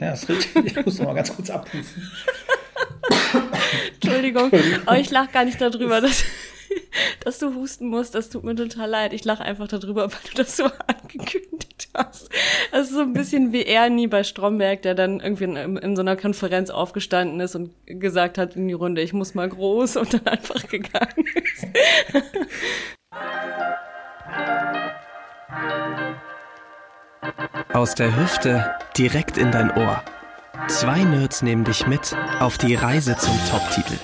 [0.00, 0.66] Ja, ist richtig.
[0.66, 2.02] Ich muss noch mal ganz kurz abpusten.
[4.02, 4.50] Entschuldigung,
[4.86, 6.24] aber ich lache gar nicht darüber, dass,
[7.22, 8.14] dass du husten musst.
[8.14, 9.12] Das tut mir total leid.
[9.12, 12.30] Ich lache einfach darüber, weil du das so angekündigt hast.
[12.72, 16.02] Das ist so ein bisschen wie Ernie bei Stromberg, der dann irgendwie in, in so
[16.02, 20.14] einer Konferenz aufgestanden ist und gesagt hat in die Runde, ich muss mal groß und
[20.14, 21.66] dann einfach gegangen ist.
[27.72, 30.02] Aus der Hüfte direkt in dein Ohr.
[30.68, 33.98] Zwei Nerds nehmen dich mit auf die Reise zum Top-Titel.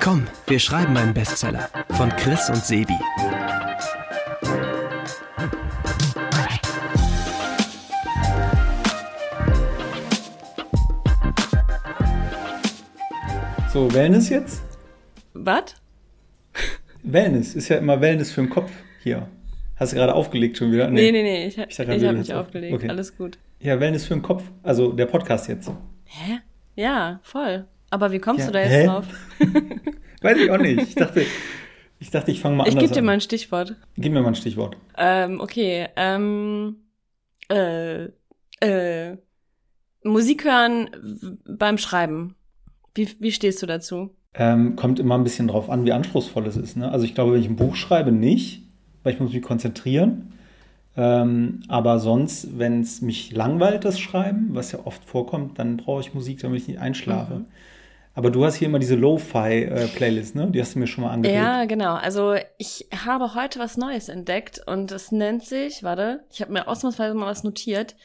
[0.00, 2.98] Komm, wir schreiben einen Bestseller von Chris und Sebi.
[13.72, 14.62] So, Wellness jetzt?
[15.32, 15.76] Was?
[17.02, 18.70] Wellness ist ja immer Wellness für den Kopf
[19.02, 19.28] hier.
[19.82, 20.88] Hast du gerade aufgelegt schon wieder?
[20.88, 22.46] Nee, nee, nee, ich, Ich ich, ich habe nicht auf.
[22.46, 22.72] aufgelegt.
[22.72, 22.88] Okay.
[22.88, 23.36] Alles gut.
[23.58, 24.44] Ja, Wellness für den Kopf.
[24.62, 25.70] Also der Podcast jetzt.
[26.04, 26.38] Hä?
[26.76, 27.64] Ja, voll.
[27.90, 28.86] Aber wie kommst Ja, du da jetzt hä?
[28.86, 29.06] drauf?
[30.22, 30.82] Weiß ich auch nicht.
[30.82, 31.24] Ich dachte,
[31.98, 33.06] ich, dachte, ich fange mal Ich anders gebe dir an.
[33.06, 33.74] mal ein Stichwort.
[33.96, 34.76] Gib mir mal ein Stichwort.
[34.96, 35.88] Ähm, okay.
[35.96, 36.76] Ähm,
[37.50, 38.04] äh,
[38.60, 39.16] äh,
[40.04, 40.90] Musik hören
[41.48, 42.36] beim Schreiben.
[42.94, 44.14] Wie, wie stehst du dazu?
[44.34, 46.76] Ähm, kommt immer ein bisschen drauf an, wie anspruchsvoll es ist.
[46.76, 46.88] Ne?
[46.90, 48.62] Also ich glaube, wenn ich ein Buch schreibe, nicht,
[49.02, 50.32] weil ich muss mich konzentrieren.
[50.96, 56.00] Ähm, aber sonst, wenn es mich langweilt, das Schreiben, was ja oft vorkommt, dann brauche
[56.02, 57.34] ich Musik, damit ich nicht einschlafe.
[57.34, 57.46] Mhm.
[58.14, 60.48] Aber du hast hier immer diese Lo-Fi-Playlist, ne?
[60.50, 61.38] Die hast du mir schon mal angelegt.
[61.38, 61.94] Ja, genau.
[61.94, 66.68] Also ich habe heute was Neues entdeckt und es nennt sich, warte, ich habe mir
[66.68, 67.96] ausnahmsweise mal was notiert,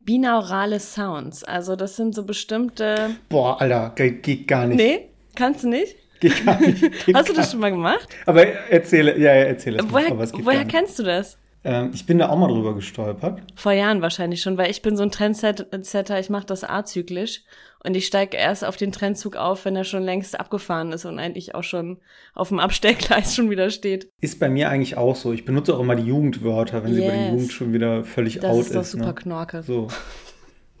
[0.00, 1.44] binaurale Sounds.
[1.44, 3.16] Also das sind so bestimmte.
[3.30, 4.76] Boah, Alter, geht, geht gar nicht.
[4.76, 5.96] Nee, kannst du nicht?
[6.24, 6.80] Geht gar nicht.
[7.06, 8.08] Geht Hast du das schon mal gemacht?
[8.26, 9.92] Aber erzähle, ja, erzähle es mal.
[9.92, 11.38] Woher, Aber es geht woher kennst du das?
[11.66, 13.40] Ähm, ich bin da auch mal drüber gestolpert.
[13.56, 17.42] Vor Jahren wahrscheinlich schon, weil ich bin so ein Trendsetter, ich mache das azyklisch
[17.82, 21.18] und ich steige erst auf den Trendzug auf, wenn er schon längst abgefahren ist und
[21.18, 22.00] eigentlich auch schon
[22.34, 24.10] auf dem Abstellgleis schon wieder steht.
[24.20, 25.32] Ist bei mir eigentlich auch so.
[25.32, 27.32] Ich benutze auch immer die Jugendwörter, wenn sie bei der Yes.
[27.32, 28.90] Jugend schon wieder völlig Das out ist doch ist.
[28.92, 29.14] super ne?
[29.14, 29.62] Knorke.
[29.62, 29.88] So.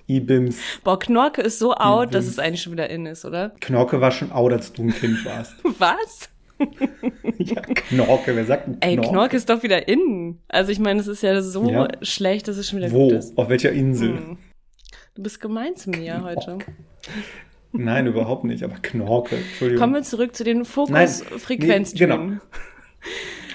[0.08, 0.56] I-Bims.
[0.84, 2.30] Boah, Knorke ist so out, dass Mhm.
[2.30, 3.50] es eigentlich schon wieder in ist, oder?
[3.60, 5.54] Knorke war schon out, als du ein Kind warst.
[5.78, 6.28] Was?
[7.38, 9.10] ja, Knorke, wer sagt denn Ey, Knorke?
[9.10, 10.38] Knorke ist doch wieder in.
[10.48, 11.88] Also ich meine, es ist ja so Ja.
[12.02, 13.08] schlecht, dass es schon wieder Wo?
[13.08, 13.36] gut ist.
[13.36, 14.16] Auf welcher Insel?
[14.18, 14.38] Hm.
[15.14, 16.58] Du bist gemein zu mir heute.
[17.72, 19.36] Nein, überhaupt nicht, aber Knorke.
[19.36, 19.80] Entschuldigung.
[19.80, 22.26] Kommen wir zurück zu den Nein, Fokus-Frequenztönen.
[22.26, 22.40] nee, genau.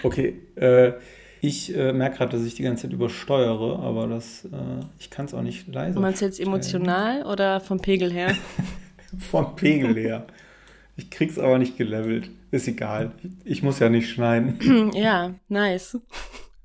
[0.04, 0.94] Okay, äh,
[1.41, 5.25] ich äh, merke gerade, dass ich die ganze Zeit übersteuere, aber das, äh, ich kann
[5.25, 6.00] es auch nicht leise.
[6.00, 6.50] Meinst du jetzt stellen.
[6.50, 8.35] emotional oder vom Pegel her?
[9.31, 10.27] Vom Pegel her.
[10.95, 12.29] Ich krieg's aber nicht gelevelt.
[12.51, 13.11] Ist egal.
[13.44, 14.91] Ich, muss ja nicht schneiden.
[14.94, 15.97] ja, nice.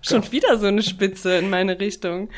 [0.02, 2.28] Schon wieder so eine Spitze in meine Richtung.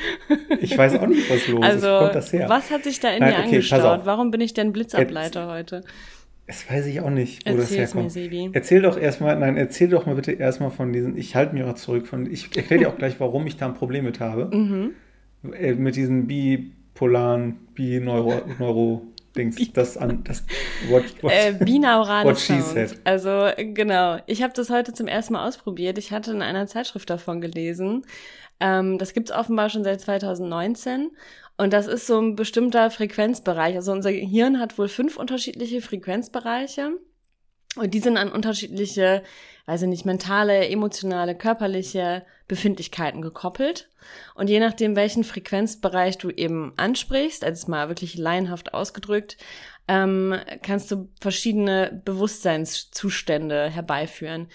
[0.60, 1.64] Ich weiß auch nicht, was los ist.
[1.64, 2.48] Also, Wo kommt das her?
[2.48, 4.03] was hat sich da in Nein, mir okay, angestaut?
[4.04, 5.82] Warum bin ich denn Blitzableiter heute?
[6.47, 8.05] Das weiß ich auch nicht, wo Erzähl's das herkommt.
[8.05, 8.51] mir, Sebi.
[8.53, 11.75] Erzähl doch erstmal, nein, erzähl doch mal bitte erstmal von diesen, ich halte mich auch
[11.75, 14.51] zurück von, ich erkläre dir auch gleich, warum ich da ein Problem mit habe.
[14.57, 14.95] Mhm.
[15.53, 20.45] Äh, mit diesen bipolaren, bi-neuro-Dings, das an, das,
[20.89, 22.97] what, what, Äh, binaurale What Sounds.
[23.05, 24.19] Also genau.
[24.27, 25.99] Ich habe das heute zum ersten Mal ausprobiert.
[25.99, 28.05] Ich hatte in einer Zeitschrift davon gelesen.
[28.59, 31.11] Ähm, das gibt's offenbar schon seit 2019.
[31.56, 33.77] Und das ist so ein bestimmter Frequenzbereich.
[33.77, 36.93] Also unser Gehirn hat wohl fünf unterschiedliche Frequenzbereiche.
[37.77, 39.22] Und die sind an unterschiedliche,
[39.66, 43.91] weiß ich nicht, mentale, emotionale, körperliche Befindlichkeiten gekoppelt.
[44.34, 49.37] Und je nachdem, welchen Frequenzbereich du eben ansprichst, also mal wirklich laienhaft ausgedrückt,
[49.89, 54.49] ähm, kannst du verschiedene Bewusstseinszustände herbeiführen.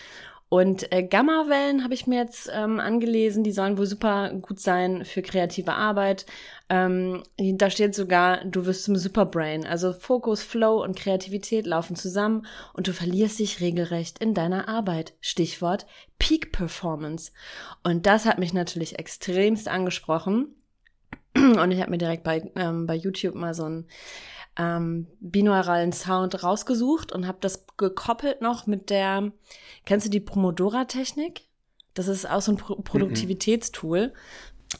[0.53, 5.05] Und äh, Gammawellen habe ich mir jetzt ähm, angelesen, die sollen wohl super gut sein
[5.05, 6.25] für kreative Arbeit.
[6.67, 9.65] Ähm, da steht sogar, du wirst zum Superbrain.
[9.65, 15.13] Also Fokus, Flow und Kreativität laufen zusammen und du verlierst dich regelrecht in deiner Arbeit.
[15.21, 15.85] Stichwort
[16.19, 17.31] Peak Performance.
[17.83, 20.53] Und das hat mich natürlich extremst angesprochen.
[21.33, 23.87] Und ich habe mir direkt bei, ähm, bei YouTube mal so einen
[24.57, 29.31] ähm, binauralen Sound rausgesucht und habe das gekoppelt noch mit der,
[29.85, 31.41] kennst du die Pomodora-Technik?
[31.93, 34.13] Das ist auch so ein Pro Produktivitätstool.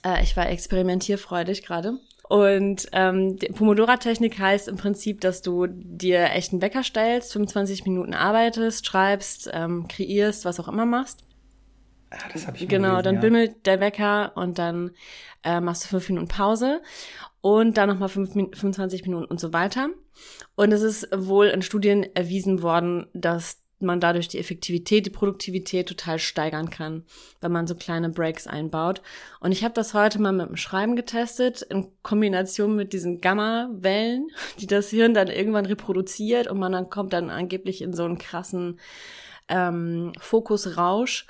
[0.06, 2.00] Äh, ich war experimentierfreudig gerade.
[2.30, 7.84] Und ähm, die Pomodora-Technik heißt im Prinzip, dass du dir echt einen Wecker stellst, 25
[7.84, 11.26] Minuten arbeitest, schreibst, ähm, kreierst, was auch immer machst.
[12.12, 13.22] ah, das habe ich Genau, gelesen, dann ja.
[13.22, 14.92] bimmelt der Wecker und dann
[15.44, 16.82] äh, machst du fünf Minuten Pause
[17.42, 19.90] und dann nochmal fünf, Min- 25 Minuten und so weiter.
[20.56, 25.88] Und es ist wohl in Studien erwiesen worden, dass man dadurch die Effektivität, die Produktivität
[25.88, 27.04] total steigern kann,
[27.42, 29.02] wenn man so kleine Breaks einbaut.
[29.40, 34.28] Und ich habe das heute mal mit dem Schreiben getestet, in Kombination mit diesen Gamma-Wellen,
[34.60, 38.18] die das Hirn dann irgendwann reproduziert und man dann kommt dann angeblich in so einen
[38.18, 38.80] krassen
[39.48, 41.26] ähm, Fokusrausch.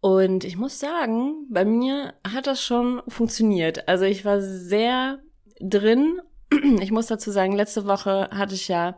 [0.00, 3.88] Und ich muss sagen, bei mir hat das schon funktioniert.
[3.88, 5.18] Also ich war sehr
[5.60, 6.20] drin
[6.80, 8.96] ich muss dazu sagen, letzte Woche hatte ich ja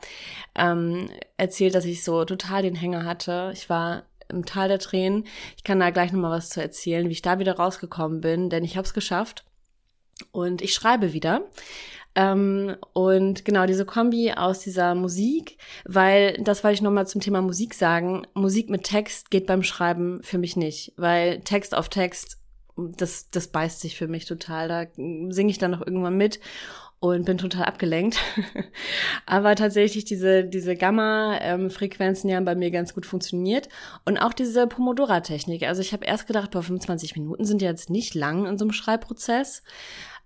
[0.54, 3.50] ähm, erzählt, dass ich so total den Hänger hatte.
[3.54, 5.24] Ich war im Tal der Tränen.
[5.56, 8.64] Ich kann da gleich nochmal was zu erzählen, wie ich da wieder rausgekommen bin, denn
[8.64, 9.44] ich habe es geschafft
[10.32, 11.42] und ich schreibe wieder.
[12.14, 17.40] Ähm, und genau diese Kombi aus dieser Musik, weil das wollte ich nochmal zum Thema
[17.40, 18.26] Musik sagen.
[18.34, 22.38] Musik mit Text geht beim Schreiben für mich nicht, weil Text auf Text,
[22.96, 24.68] das, das beißt sich für mich total.
[24.68, 26.40] Da singe ich dann noch irgendwann mit
[27.00, 28.18] und bin total abgelenkt.
[29.26, 33.68] Aber tatsächlich diese, diese Gamma-Frequenzen ja bei mir ganz gut funktioniert.
[34.04, 35.62] Und auch diese Pomodora-Technik.
[35.62, 38.64] Also ich habe erst gedacht, bei 25 Minuten sind ja jetzt nicht lang in so
[38.64, 39.62] einem Schreibprozess.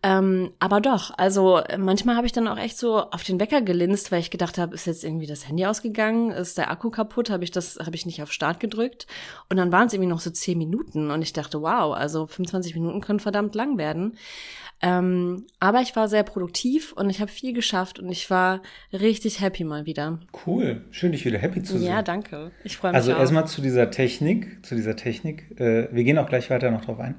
[0.04, 4.10] Ähm, aber doch, also manchmal habe ich dann auch echt so auf den Wecker gelinst,
[4.10, 7.44] weil ich gedacht habe, ist jetzt irgendwie das Handy ausgegangen, ist der Akku kaputt, habe
[7.44, 9.06] ich das, habe ich nicht auf Start gedrückt.
[9.48, 12.74] Und dann waren es irgendwie noch so 10 Minuten und ich dachte, wow, also 25
[12.74, 14.16] Minuten können verdammt lang werden.
[14.84, 18.60] Ähm, aber ich war sehr produktiv und ich habe viel geschafft und ich war
[18.92, 20.18] richtig happy mal wieder.
[20.44, 21.86] Cool, schön dich wieder happy zu sehen.
[21.86, 22.50] Ja, danke.
[22.64, 22.96] Ich freue mich.
[22.96, 25.60] Also erstmal zu dieser Technik, zu dieser Technik.
[25.60, 27.14] Äh, wir gehen auch gleich weiter noch drauf ein.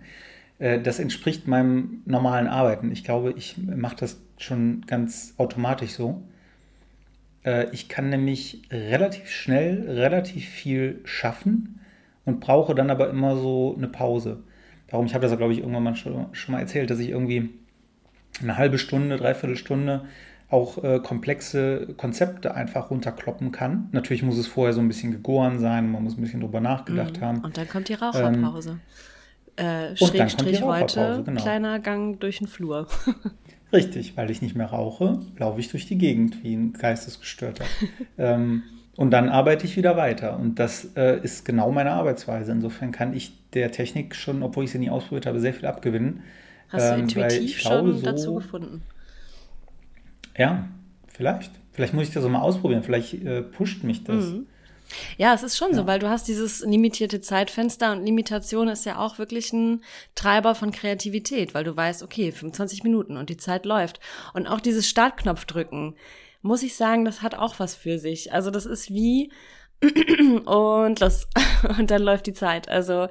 [0.64, 2.90] Äh, das entspricht meinem normalen Arbeiten.
[2.92, 6.24] Ich glaube, ich mache das schon ganz automatisch so.
[7.44, 11.82] Äh, ich kann nämlich relativ schnell relativ viel schaffen
[12.24, 14.44] und brauche dann aber immer so eine Pause.
[14.88, 17.10] Darum, ich habe das ja, glaube ich, irgendwann mal schon, schon, mal erzählt, dass ich
[17.10, 17.50] irgendwie
[18.42, 20.06] eine halbe Stunde, dreiviertel Stunde
[20.50, 23.90] auch äh, komplexe Konzepte einfach runterkloppen kann.
[23.92, 27.20] Natürlich muss es vorher so ein bisschen gegoren sein, man muss ein bisschen drüber nachgedacht
[27.20, 27.26] mhm.
[27.26, 27.40] haben.
[27.40, 28.70] Und dann kommt die Raucherpause.
[28.70, 28.80] Ähm,
[29.56, 31.42] äh, Schrägstrich heute, genau.
[31.42, 32.88] kleiner Gang durch den Flur.
[33.74, 37.66] Richtig, weil ich nicht mehr rauche, laufe ich durch die Gegend wie ein Geistesgestörter.
[38.18, 38.64] ähm,
[38.96, 40.40] und dann arbeite ich wieder weiter.
[40.40, 42.52] Und das äh, ist genau meine Arbeitsweise.
[42.52, 46.22] Insofern kann ich der Technik schon, obwohl ich sie nie ausprobiert habe, sehr viel abgewinnen.
[46.70, 48.84] Hast du ähm, intuitiv schon so, dazu gefunden?
[50.38, 50.68] Ja,
[51.08, 51.52] vielleicht.
[51.72, 52.84] Vielleicht muss ich das so mal ausprobieren.
[52.84, 54.26] Vielleicht äh, pusht mich das.
[54.26, 54.46] Mhm.
[55.18, 55.78] Ja, es ist schon ja.
[55.78, 59.84] so, weil du hast dieses limitierte Zeitfenster und Limitation ist ja auch wirklich ein
[60.16, 64.00] Treiber von Kreativität, weil du weißt, okay, 25 Minuten und die Zeit läuft.
[64.34, 65.96] Und auch dieses Startknopf drücken
[66.42, 68.34] muss ich sagen, das hat auch was für sich.
[68.34, 69.32] Also das ist wie
[70.46, 71.28] und los
[71.78, 72.70] und dann läuft die Zeit.
[72.70, 73.08] Also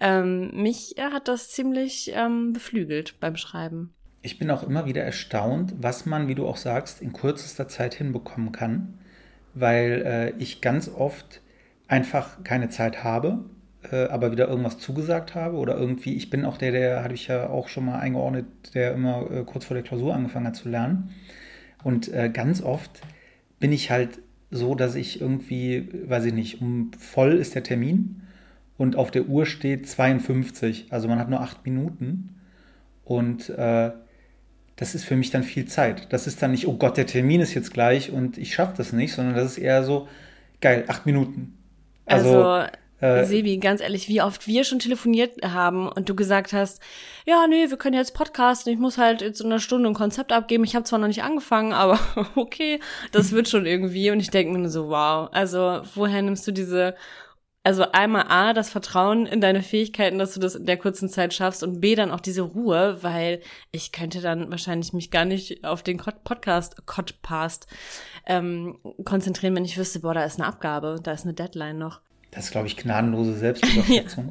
[0.00, 3.92] ähm, mich hat das ziemlich ähm, beflügelt beim Schreiben.
[4.22, 7.94] Ich bin auch immer wieder erstaunt, was man, wie du auch sagst, in kürzester Zeit
[7.94, 8.98] hinbekommen kann,
[9.56, 11.40] weil äh, ich ganz oft
[11.88, 13.44] einfach keine Zeit habe,
[13.90, 17.26] äh, aber wieder irgendwas zugesagt habe oder irgendwie, ich bin auch der, der, hatte ich
[17.28, 20.68] ja auch schon mal eingeordnet, der immer äh, kurz vor der Klausur angefangen hat zu
[20.68, 21.10] lernen.
[21.82, 23.00] Und äh, ganz oft
[23.58, 24.18] bin ich halt
[24.50, 28.22] so, dass ich irgendwie, weiß ich nicht, um voll ist der Termin
[28.76, 30.88] und auf der Uhr steht 52.
[30.90, 32.34] Also man hat nur acht Minuten.
[33.04, 33.92] Und äh,
[34.76, 36.12] das ist für mich dann viel Zeit.
[36.12, 38.92] Das ist dann nicht, oh Gott, der Termin ist jetzt gleich und ich schaffe das
[38.92, 40.06] nicht, sondern das ist eher so,
[40.60, 41.56] geil, acht Minuten.
[42.04, 42.70] Also, also
[43.00, 46.80] äh, Sebi, ganz ehrlich, wie oft wir schon telefoniert haben und du gesagt hast,
[47.26, 50.32] ja, nee, wir können jetzt podcasten, ich muss halt jetzt in einer Stunde ein Konzept
[50.32, 50.64] abgeben.
[50.64, 51.98] Ich habe zwar noch nicht angefangen, aber
[52.34, 52.80] okay,
[53.12, 54.10] das wird schon irgendwie.
[54.10, 56.94] Und ich denke mir so, wow, also woher nimmst du diese,
[57.66, 61.34] also einmal A, das Vertrauen in deine Fähigkeiten, dass du das in der kurzen Zeit
[61.34, 63.40] schaffst und B, dann auch diese Ruhe, weil
[63.72, 67.66] ich könnte dann wahrscheinlich mich gar nicht auf den Podcast, Podcast
[68.24, 72.02] ähm, konzentrieren, wenn ich wüsste, boah, da ist eine Abgabe, da ist eine Deadline noch.
[72.30, 74.30] Das ist, glaube ich, gnadenlose Selbstüberschätzung.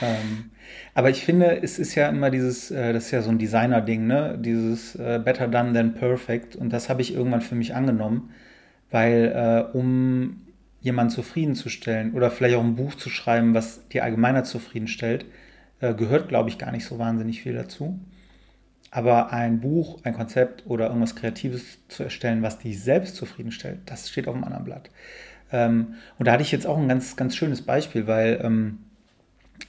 [0.00, 0.50] ähm,
[0.94, 4.06] aber ich finde, es ist ja immer dieses, äh, das ist ja so ein Designer-Ding,
[4.06, 4.38] ne?
[4.40, 6.56] Dieses äh, Better done than perfect.
[6.56, 8.30] Und das habe ich irgendwann für mich angenommen,
[8.90, 9.34] weil
[9.74, 10.44] äh, um
[10.84, 15.24] jemanden zufriedenzustellen oder vielleicht auch ein Buch zu schreiben, was die Allgemeiner zufriedenstellt,
[15.80, 17.98] äh, gehört, glaube ich, gar nicht so wahnsinnig viel dazu.
[18.90, 24.10] Aber ein Buch, ein Konzept oder irgendwas Kreatives zu erstellen, was dich selbst zufriedenstellt, das
[24.10, 24.90] steht auf einem anderen Blatt.
[25.50, 28.80] Ähm, und da hatte ich jetzt auch ein ganz, ganz schönes Beispiel, weil ähm,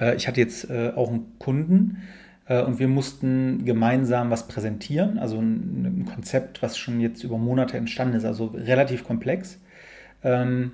[0.02, 2.04] äh, ich hatte jetzt äh, auch einen Kunden
[2.48, 7.76] und wir mussten gemeinsam was präsentieren, also ein, ein, Konzept, was schon jetzt über Monate
[7.76, 9.60] entstanden ist, also relativ komplex.
[10.24, 10.74] Ähm,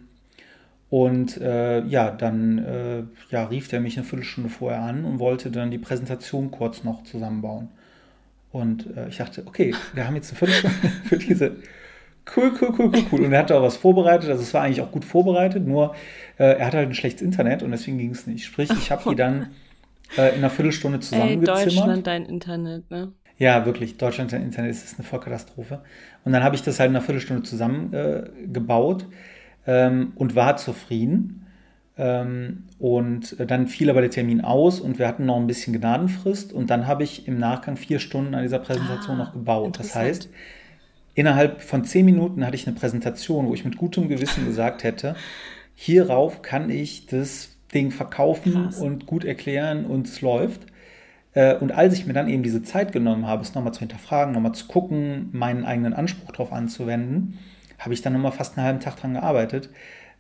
[0.92, 5.50] und äh, ja, dann äh, ja, rief der mich eine Viertelstunde vorher an und wollte
[5.50, 7.70] dann die Präsentation kurz noch zusammenbauen.
[8.52, 11.56] Und äh, ich dachte, okay, wir haben jetzt eine Viertelstunde für diese
[12.36, 13.26] Cool, cool, cool, cool, cool.
[13.26, 15.96] Und er hatte auch was vorbereitet, also es war eigentlich auch gut vorbereitet, nur
[16.38, 18.46] äh, er hatte halt ein schlechtes Internet und deswegen ging es nicht.
[18.46, 19.52] Sprich, ich habe die dann
[20.18, 21.58] äh, in einer Viertelstunde zusammengezimmert.
[21.58, 23.14] Ey, Deutschland, dein Internet, ne?
[23.38, 25.82] Ja, wirklich, Deutschland, dein Internet ist eine Vollkatastrophe.
[26.24, 29.06] Und dann habe ich das halt in einer Viertelstunde zusammengebaut äh,
[29.68, 31.46] ähm, und war zufrieden.
[31.98, 36.54] Ähm, und dann fiel aber der Termin aus und wir hatten noch ein bisschen Gnadenfrist
[36.54, 39.78] und dann habe ich im Nachgang vier Stunden an dieser Präsentation ah, noch gebaut.
[39.78, 40.30] Das heißt,
[41.14, 45.16] innerhalb von zehn Minuten hatte ich eine Präsentation, wo ich mit gutem Gewissen gesagt hätte,
[45.76, 48.80] hierauf kann ich das Ding verkaufen Krass.
[48.80, 50.68] und gut erklären und es läuft.
[51.34, 54.34] Äh, und als ich mir dann eben diese Zeit genommen habe, es nochmal zu hinterfragen,
[54.34, 57.40] nochmal zu gucken, meinen eigenen Anspruch darauf anzuwenden,
[57.82, 59.70] habe ich dann nochmal fast einen halben Tag dran gearbeitet.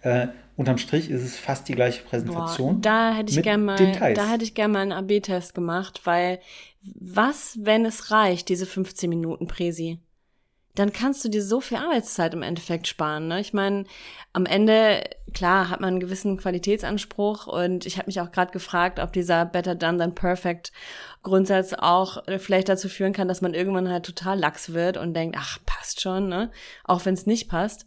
[0.01, 0.27] Äh,
[0.57, 2.75] unterm Strich ist es fast die gleiche Präsentation.
[2.75, 4.17] Boah, da hätte ich gerne mal, Details.
[4.17, 6.39] da hätte ich gerne mal einen AB-Test gemacht, weil
[6.81, 9.99] was, wenn es reicht, diese 15 Minuten Präsi?
[10.75, 13.27] Dann kannst du dir so viel Arbeitszeit im Endeffekt sparen.
[13.27, 13.41] Ne?
[13.41, 13.85] Ich meine,
[14.31, 18.99] am Ende, klar, hat man einen gewissen Qualitätsanspruch und ich habe mich auch gerade gefragt,
[18.99, 20.71] ob dieser Better Done Than Perfect
[21.23, 25.35] Grundsatz auch vielleicht dazu führen kann, dass man irgendwann halt total lax wird und denkt,
[25.37, 26.51] ach, passt schon, ne?
[26.85, 27.85] Auch wenn es nicht passt.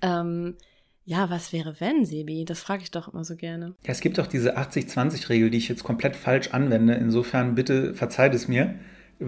[0.00, 0.56] Ähm,
[1.04, 2.44] ja, was wäre wenn, Sebi?
[2.44, 3.74] Das frage ich doch immer so gerne.
[3.84, 6.94] Ja, es gibt auch diese 80-20-Regel, die ich jetzt komplett falsch anwende.
[6.94, 8.76] Insofern bitte verzeiht es mir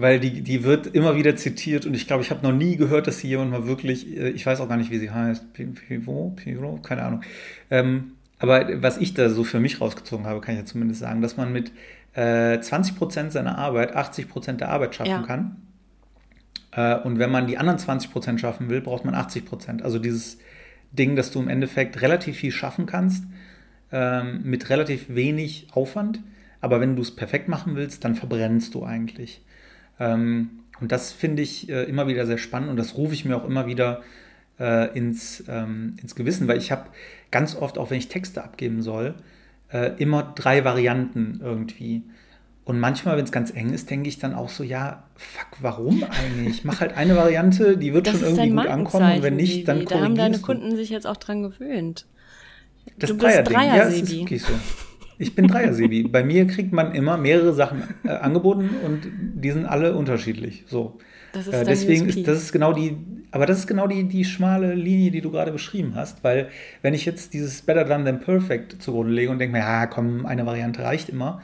[0.01, 3.07] weil die, die wird immer wieder zitiert und ich glaube, ich habe noch nie gehört,
[3.07, 6.33] dass sie jemand mal wirklich, äh, ich weiß auch gar nicht, wie sie heißt, Pivo,
[6.35, 7.21] Pivo, keine Ahnung.
[7.69, 11.21] Ähm, aber was ich da so für mich rausgezogen habe, kann ich ja zumindest sagen,
[11.21, 11.71] dass man mit
[12.13, 15.21] äh, 20 Prozent seiner Arbeit 80 Prozent der Arbeit schaffen ja.
[15.21, 15.55] kann.
[16.71, 19.81] Äh, und wenn man die anderen 20 Prozent schaffen will, braucht man 80 Prozent.
[19.83, 20.37] Also dieses
[20.91, 23.25] Ding, dass du im Endeffekt relativ viel schaffen kannst,
[23.91, 26.19] ähm, mit relativ wenig Aufwand.
[26.61, 29.41] Aber wenn du es perfekt machen willst, dann verbrennst du eigentlich.
[29.99, 30.49] Ähm,
[30.81, 33.45] und das finde ich äh, immer wieder sehr spannend und das rufe ich mir auch
[33.45, 34.01] immer wieder
[34.59, 36.89] äh, ins, ähm, ins Gewissen, weil ich habe
[37.31, 39.15] ganz oft, auch wenn ich Texte abgeben soll,
[39.71, 42.03] äh, immer drei Varianten irgendwie.
[42.65, 46.03] Und manchmal, wenn es ganz eng ist, denke ich dann auch so, ja, fuck, warum
[46.03, 46.65] eigentlich?
[46.65, 49.85] Mach halt eine Variante, die wird das schon irgendwie gut ankommen und wenn nicht, dann
[49.85, 52.07] Da haben deine Kunden sich jetzt auch dran gewöhnt.
[52.97, 54.53] Das du Dreier-Ding, Dreier ja, das ist wirklich so.
[55.17, 56.03] Ich bin Dreier-Sebi.
[56.03, 60.65] Bei mir kriegt man immer mehrere Sachen äh, angeboten und die sind alle unterschiedlich.
[60.67, 60.97] So.
[61.33, 62.97] Das ist äh, deswegen ist das ist genau die,
[63.31, 66.49] aber das ist genau die, die schmale Linie, die du gerade beschrieben hast, weil
[66.81, 70.25] wenn ich jetzt dieses Better Done Than Perfect zugrunde lege und denke mir, ja, komm,
[70.25, 71.41] eine Variante reicht immer,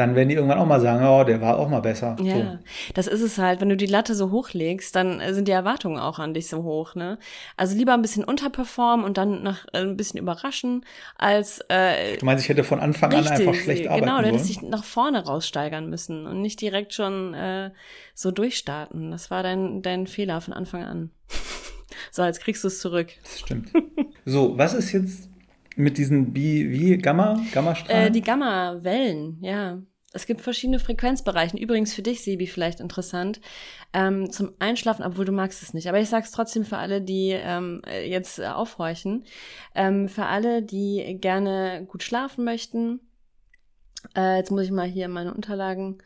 [0.00, 2.16] dann werden die irgendwann auch mal sagen, oh, der war auch mal besser.
[2.22, 2.58] Ja, so.
[2.94, 3.60] das ist es halt.
[3.60, 6.94] Wenn du die Latte so hochlegst, dann sind die Erwartungen auch an dich so hoch,
[6.94, 7.18] ne?
[7.56, 10.84] Also lieber ein bisschen unterperformen und dann nach äh, ein bisschen überraschen,
[11.18, 14.28] als äh, Du meinst, ich hätte von Anfang richtig, an einfach schlecht arbeiten Genau, du
[14.28, 17.70] hättest dich nach vorne raussteigern müssen und nicht direkt schon äh,
[18.14, 19.10] so durchstarten.
[19.10, 21.10] Das war dein, dein Fehler von Anfang an.
[22.10, 23.08] so, jetzt kriegst du es zurück.
[23.22, 23.70] Das stimmt.
[24.24, 25.30] So, was ist jetzt
[25.76, 28.08] mit diesen wie, wie Gamma, Gammastrahlen?
[28.08, 29.78] Äh, die Gamma-Wellen, ja.
[30.12, 31.56] Es gibt verschiedene Frequenzbereiche.
[31.56, 33.40] Übrigens für dich, Sebi, vielleicht interessant.
[33.92, 35.88] Ähm, zum Einschlafen, obwohl du magst es nicht.
[35.88, 39.24] Aber ich sag's trotzdem für alle, die ähm, jetzt aufhorchen.
[39.74, 43.00] Ähm, für alle, die gerne gut schlafen möchten.
[44.16, 45.98] Äh, jetzt muss ich mal hier meine Unterlagen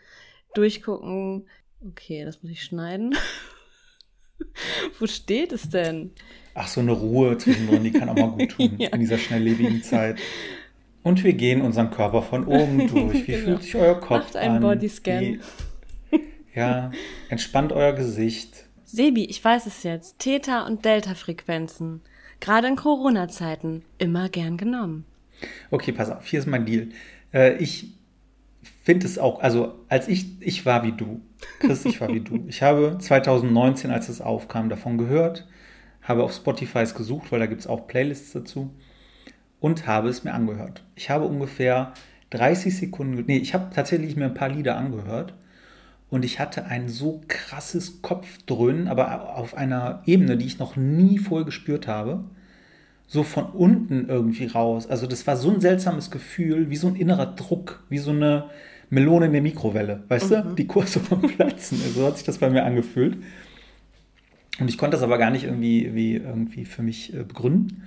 [0.54, 1.48] durchgucken.
[1.86, 3.16] Okay, das muss ich schneiden.
[4.98, 6.12] Wo steht es denn?
[6.54, 8.90] Ach, so eine Ruhe zwischendrin, die kann auch mal gut tun ja.
[8.90, 10.18] in dieser schnelllebigen Zeit.
[11.04, 13.28] Und wir gehen unseren Körper von oben durch.
[13.28, 13.44] Wie genau.
[13.44, 14.62] fühlt sich euer Kopf Macht einen an?
[14.62, 15.20] Bodyscan.
[15.20, 15.40] Wie,
[16.54, 16.90] ja,
[17.28, 18.64] entspannt euer Gesicht.
[18.84, 20.18] Sebi, ich weiß es jetzt.
[20.18, 22.00] Theta- und Delta-Frequenzen.
[22.40, 25.04] Gerade in Corona-Zeiten immer gern genommen.
[25.70, 26.88] Okay, pass auf, hier ist mein Deal.
[27.32, 27.92] Äh, ich
[28.82, 31.20] finde es auch, also als ich, ich war wie du,
[31.60, 32.44] Chris, ich war wie du.
[32.48, 35.46] Ich habe 2019, als es aufkam, davon gehört,
[36.02, 38.70] habe auf Spotify es gesucht, weil da gibt es auch Playlists dazu
[39.64, 40.82] und habe es mir angehört.
[40.94, 41.94] Ich habe ungefähr
[42.28, 45.32] 30 Sekunden, nee, ich habe tatsächlich mir ein paar Lieder angehört
[46.10, 51.16] und ich hatte ein so krasses Kopfdröhnen, aber auf einer Ebene, die ich noch nie
[51.16, 52.24] vorher gespürt habe.
[53.06, 54.86] So von unten irgendwie raus.
[54.86, 58.50] Also das war so ein seltsames Gefühl, wie so ein innerer Druck, wie so eine
[58.90, 60.02] Melone in der Mikrowelle.
[60.08, 60.34] Weißt mhm.
[60.34, 60.54] du?
[60.56, 61.78] Die Kurse vom Platzen.
[61.78, 63.16] So hat sich das bei mir angefühlt.
[64.60, 67.82] Und ich konnte das aber gar nicht irgendwie, wie, irgendwie für mich äh, begründen.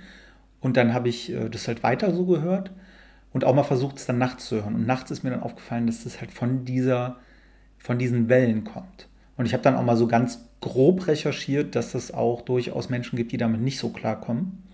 [0.60, 2.72] Und dann habe ich äh, das halt weiter so gehört
[3.32, 4.74] und auch mal versucht, es dann nachts zu hören.
[4.74, 7.16] Und nachts ist mir dann aufgefallen, dass das halt von dieser,
[7.78, 9.08] von diesen Wellen kommt.
[9.36, 13.16] Und ich habe dann auch mal so ganz grob recherchiert, dass es auch durchaus Menschen
[13.16, 14.64] gibt, die damit nicht so klarkommen.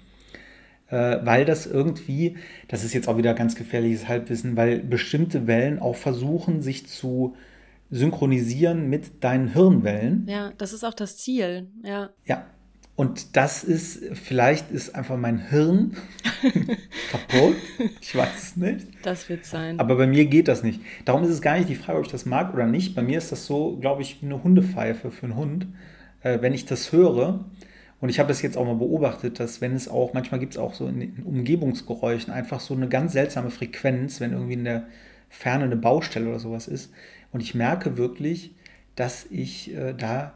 [0.88, 2.37] Äh, weil das irgendwie,
[2.69, 7.37] das ist jetzt auch wieder ganz gefährliches Halbwissen, weil bestimmte Wellen auch versuchen, sich zu
[7.91, 10.26] synchronisieren mit deinen Hirnwellen.
[10.29, 12.11] Ja, das ist auch das Ziel, ja.
[12.25, 12.47] Ja,
[12.96, 15.96] Und das ist, vielleicht ist einfach mein Hirn
[17.10, 17.56] kaputt.
[18.00, 18.86] Ich weiß es nicht.
[19.02, 19.80] Das wird sein.
[19.80, 20.80] Aber bei mir geht das nicht.
[21.04, 22.94] Darum ist es gar nicht die Frage, ob ich das mag oder nicht.
[22.94, 25.66] Bei mir ist das so, glaube ich, wie eine Hundepfeife für einen Hund.
[26.22, 27.44] Äh, wenn ich das höre,
[28.00, 30.58] und ich habe das jetzt auch mal beobachtet, dass wenn es auch, manchmal gibt es
[30.58, 34.84] auch so in den Umgebungsgeräuschen einfach so eine ganz seltsame Frequenz, wenn irgendwie in der
[35.30, 36.92] Ferne eine Baustelle oder sowas ist.
[37.32, 38.54] Und ich merke wirklich,
[38.94, 40.34] dass ich äh, da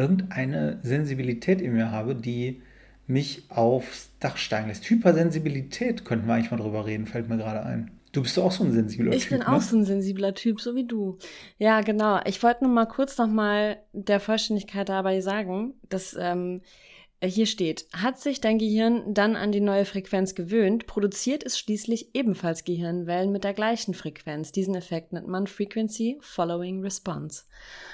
[0.00, 2.62] irgendeine Sensibilität in mir habe, die
[3.06, 4.88] mich aufs Dach steigen lässt.
[4.88, 7.90] Hypersensibilität könnten wir eigentlich mal drüber reden, fällt mir gerade ein.
[8.12, 9.32] Du bist auch so ein sensibler ich Typ.
[9.32, 9.56] Ich bin ne?
[9.56, 11.16] auch so ein sensibler Typ, so wie du.
[11.58, 12.20] Ja, genau.
[12.24, 16.89] Ich wollte nur mal kurz noch mal der Vollständigkeit dabei sagen, dass ähm, äh,
[17.28, 22.14] hier steht, hat sich dein Gehirn dann an die neue Frequenz gewöhnt, produziert es schließlich
[22.14, 24.52] ebenfalls Gehirnwellen mit der gleichen Frequenz.
[24.52, 27.44] Diesen Effekt nennt man Frequency Following Response.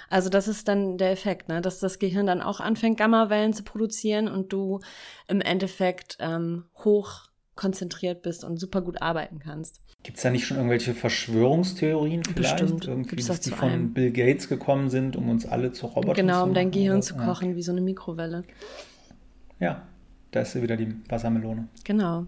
[0.09, 1.61] Also das ist dann der Effekt, ne?
[1.61, 4.80] dass das Gehirn dann auch anfängt, Gammawellen zu produzieren und du
[5.26, 7.23] im Endeffekt ähm, hoch
[7.56, 9.80] konzentriert bist und super gut arbeiten kannst.
[10.02, 12.61] Gibt es da nicht schon irgendwelche Verschwörungstheorien vielleicht?
[12.61, 12.87] Bestimmt.
[12.87, 13.92] Irgendwie, Gibt's dass das die von allem.
[13.92, 17.02] Bill Gates gekommen sind, um uns alle zu Robotern Genau, zu um dein machen Gehirn
[17.02, 17.25] zu ja.
[17.25, 18.45] kochen, wie so eine Mikrowelle.
[19.59, 19.87] Ja,
[20.31, 21.69] da ist sie wieder die Wassermelone.
[21.85, 22.27] Genau.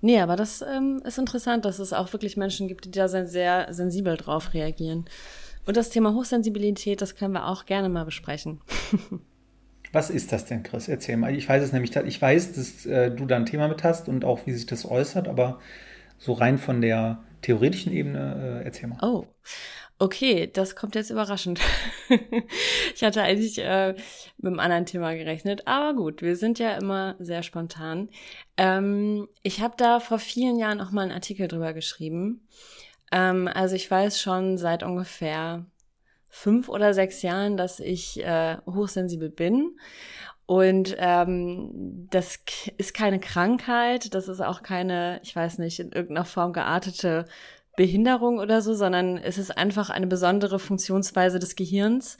[0.00, 3.26] Nee, aber das ähm, ist interessant, dass es auch wirklich Menschen gibt, die da sehr,
[3.26, 5.06] sehr sensibel drauf reagieren.
[5.66, 8.60] Und das Thema Hochsensibilität, das können wir auch gerne mal besprechen.
[9.92, 10.88] Was ist das denn, Chris?
[10.88, 11.34] Erzähl mal.
[11.34, 14.24] Ich weiß es nämlich, ich weiß, dass äh, du da ein Thema mit hast und
[14.24, 15.58] auch, wie sich das äußert, aber
[16.18, 18.98] so rein von der theoretischen Ebene, äh, erzähl mal.
[19.02, 19.26] Oh,
[19.98, 21.60] okay, das kommt jetzt überraschend.
[22.94, 23.94] ich hatte eigentlich äh,
[24.38, 28.08] mit einem anderen Thema gerechnet, aber gut, wir sind ja immer sehr spontan.
[28.56, 32.46] Ähm, ich habe da vor vielen Jahren auch mal einen Artikel drüber geschrieben.
[33.12, 35.66] Ähm, also ich weiß schon seit ungefähr
[36.28, 39.78] fünf oder sechs Jahren, dass ich äh, hochsensibel bin.
[40.44, 42.38] Und ähm, das
[42.76, 47.24] ist keine Krankheit, das ist auch keine, ich weiß nicht, in irgendeiner Form geartete
[47.76, 52.16] Behinderung oder so, sondern es ist einfach eine besondere Funktionsweise des Gehirns,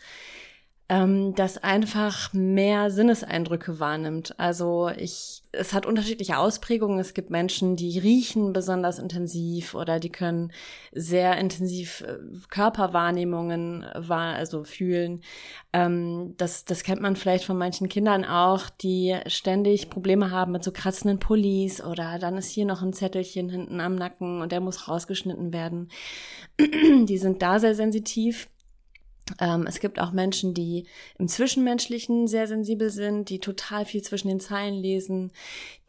[0.88, 4.38] ähm, das einfach mehr Sinneseindrücke wahrnimmt.
[4.38, 7.00] Also ich, es hat unterschiedliche Ausprägungen.
[7.00, 10.52] Es gibt Menschen, die riechen besonders intensiv oder die können
[10.92, 12.18] sehr intensiv äh,
[12.50, 15.22] Körperwahrnehmungen wahr, also fühlen.
[15.72, 20.62] Ähm, das, das kennt man vielleicht von manchen Kindern auch, die ständig Probleme haben mit
[20.62, 24.60] so kratzenden Pullis oder dann ist hier noch ein Zettelchen hinten am Nacken und der
[24.60, 25.88] muss rausgeschnitten werden.
[26.60, 28.48] die sind da sehr sensitiv.
[29.40, 30.86] Ähm, es gibt auch Menschen, die
[31.18, 35.32] im Zwischenmenschlichen sehr sensibel sind, die total viel zwischen den Zeilen lesen,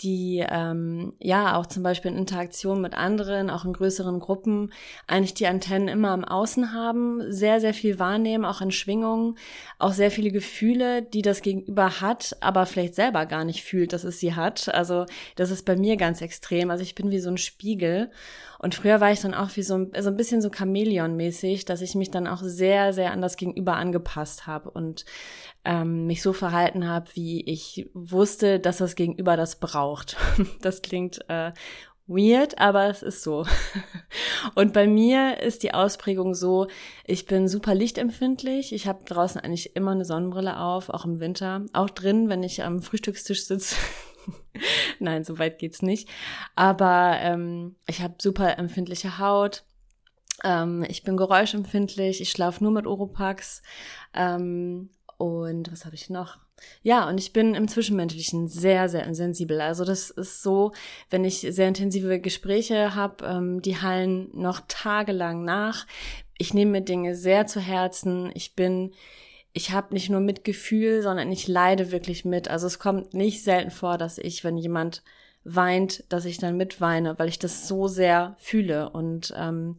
[0.02, 4.74] die ähm, ja auch zum Beispiel in Interaktion mit anderen, auch in größeren Gruppen,
[5.06, 9.38] eigentlich die Antennen immer am Außen haben, sehr, sehr viel wahrnehmen, auch in Schwingungen,
[9.80, 14.04] auch sehr viele Gefühle, die das Gegenüber hat, aber vielleicht selber gar nicht fühlt, dass
[14.04, 14.74] es sie hat.
[14.74, 16.72] Also das ist bei mir ganz extrem.
[16.72, 18.10] Also ich bin wie so ein Spiegel.
[18.60, 21.82] Und früher war ich dann auch wie so ein, so ein bisschen so Chamäleon-mäßig, dass
[21.82, 25.06] ich mich dann auch sehr, sehr an das Gegenüber angepasst habe und
[25.66, 30.18] ähm, mich so verhalten habe, wie ich wusste, dass das Gegenüber das braucht.
[30.62, 31.52] Das klingt äh,
[32.08, 33.46] weird, aber es ist so.
[34.56, 36.68] Und bei mir ist die Ausprägung so,
[37.06, 38.74] ich bin super lichtempfindlich.
[38.74, 41.66] Ich habe draußen eigentlich immer eine Sonnenbrille auf, auch im Winter.
[41.74, 43.76] Auch drin, wenn ich am Frühstückstisch sitze.
[45.00, 46.10] Nein, so weit geht's nicht.
[46.56, 49.64] Aber ähm, ich habe super empfindliche Haut.
[50.44, 52.22] Ähm, ich bin geräuschempfindlich.
[52.22, 53.62] Ich schlafe nur mit Oropax.
[54.14, 56.38] Ähm, und was habe ich noch?
[56.82, 59.62] Ja, und ich bin im Zwischenmenschlichen sehr, sehr sensibel.
[59.62, 60.74] Also das ist so,
[61.10, 65.86] wenn ich sehr intensive Gespräche habe, ähm, die hallen noch tagelang nach.
[66.38, 68.32] Ich nehme mir Dinge sehr zu Herzen.
[68.34, 68.94] Ich bin,
[69.54, 72.48] ich habe nicht nur Mitgefühl, sondern ich leide wirklich mit.
[72.48, 75.04] Also es kommt nicht selten vor, dass ich, wenn jemand
[75.44, 78.90] weint, dass ich dann mitweine, weil ich das so sehr fühle.
[78.90, 79.78] Und ähm,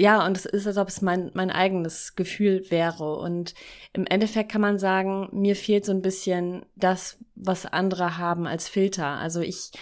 [0.00, 3.18] ja, und es ist, als ob es mein, mein eigenes Gefühl wäre.
[3.18, 3.54] Und
[3.92, 8.66] im Endeffekt kann man sagen, mir fehlt so ein bisschen das, was andere haben als
[8.66, 9.06] Filter.
[9.06, 9.72] Also ich,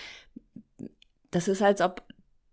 [1.30, 2.02] das ist, als ob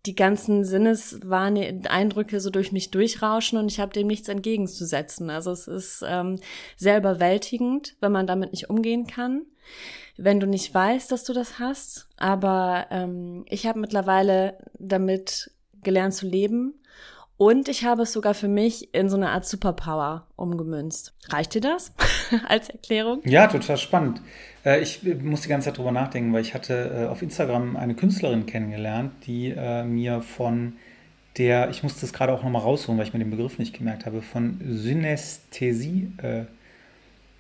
[0.06, 5.32] die ganzen Sinneseindrücke so durch mich durchrauschen und ich habe dem nichts entgegenzusetzen.
[5.32, 6.40] Also es ist ähm,
[6.78, 9.42] sehr überwältigend, wenn man damit nicht umgehen kann,
[10.18, 12.08] wenn du nicht weißt, dass du das hast.
[12.18, 15.50] Aber ähm, ich habe mittlerweile damit
[15.82, 16.76] gelernt zu leben
[17.38, 21.14] und ich habe es sogar für mich in so eine Art Superpower umgemünzt.
[21.30, 21.94] Reicht dir das
[22.48, 23.22] als Erklärung?
[23.26, 24.22] Ja, total spannend.
[24.64, 27.96] Äh, ich muss die ganze Zeit drüber nachdenken, weil ich hatte äh, auf Instagram eine
[27.96, 30.74] Künstlerin kennengelernt, die äh, mir von
[31.38, 34.06] der, ich musste das gerade auch nochmal rausholen, weil ich mir den Begriff nicht gemerkt
[34.06, 36.46] habe, von Synästhesie äh,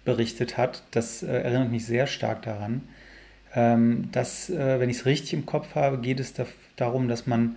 [0.03, 0.83] berichtet hat.
[0.91, 2.81] Das äh, erinnert mich sehr stark daran.
[3.55, 7.25] Ähm, dass, äh, wenn ich es richtig im Kopf habe, geht es da, darum, dass
[7.25, 7.55] man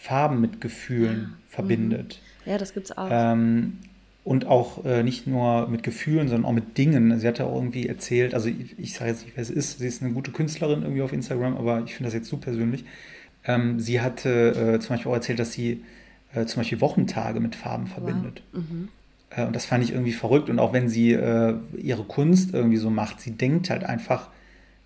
[0.00, 1.36] Farben mit Gefühlen ja.
[1.48, 2.20] verbindet.
[2.44, 2.52] Mhm.
[2.52, 3.08] Ja, das gibt es auch.
[3.10, 3.78] Ähm,
[4.24, 7.18] und auch äh, nicht nur mit Gefühlen, sondern auch mit Dingen.
[7.18, 9.78] Sie hat ja auch irgendwie erzählt, also ich, ich sage jetzt nicht, wer es ist,
[9.78, 12.84] sie ist eine gute Künstlerin irgendwie auf Instagram, aber ich finde das jetzt zu persönlich.
[13.44, 15.84] Ähm, sie hatte äh, zum Beispiel auch erzählt, dass sie
[16.34, 18.42] äh, zum Beispiel Wochentage mit Farben verbindet.
[18.52, 18.62] Wow.
[18.62, 18.88] Mhm.
[19.30, 20.48] Äh, und das fand ich irgendwie verrückt.
[20.48, 24.28] Und auch wenn sie äh, ihre Kunst irgendwie so macht, sie denkt halt einfach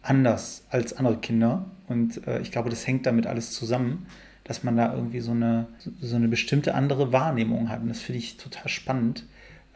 [0.03, 1.66] anders als andere Kinder.
[1.88, 4.07] Und äh, ich glaube, das hängt damit alles zusammen
[4.44, 5.66] dass man da irgendwie so eine,
[6.00, 7.80] so eine bestimmte andere Wahrnehmung hat.
[7.80, 9.24] Und das finde ich total spannend,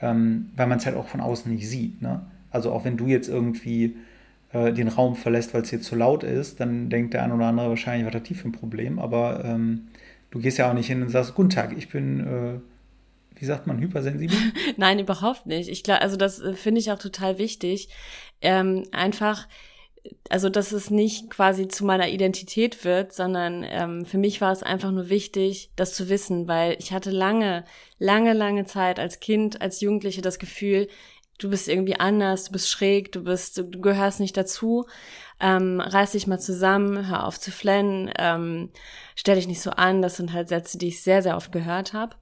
[0.01, 2.03] ähm, weil man es halt auch von außen nicht sieht.
[2.03, 2.21] Ne?
[2.51, 3.97] Also auch wenn du jetzt irgendwie
[4.53, 7.47] äh, den Raum verlässt, weil es hier zu laut ist, dann denkt der ein oder
[7.47, 8.99] andere wahrscheinlich, was hat tief ein Problem.
[8.99, 9.89] Aber ähm,
[10.31, 12.21] du gehst ja auch nicht hin und sagst, guten Tag, ich bin...
[12.21, 12.61] Äh,
[13.41, 14.37] wie sagt man, hypersensibel?
[14.77, 15.69] Nein, überhaupt nicht.
[15.69, 17.89] Ich glaube, also das äh, finde ich auch total wichtig.
[18.41, 19.47] Ähm, einfach,
[20.31, 24.63] also dass es nicht quasi zu meiner Identität wird, sondern ähm, für mich war es
[24.63, 27.65] einfach nur wichtig, das zu wissen, weil ich hatte lange,
[27.99, 30.89] lange, lange Zeit als Kind, als Jugendliche das Gefühl,
[31.39, 34.87] du bist irgendwie anders, du bist schräg, du bist, du, gehörst nicht dazu.
[35.41, 38.71] Ähm, reiß dich mal zusammen, hör auf zu flennen, ähm,
[39.15, 40.03] stell dich nicht so an.
[40.03, 42.17] Das sind halt Sätze, die ich sehr, sehr oft gehört habe.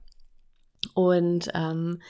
[0.93, 2.01] Und ähm,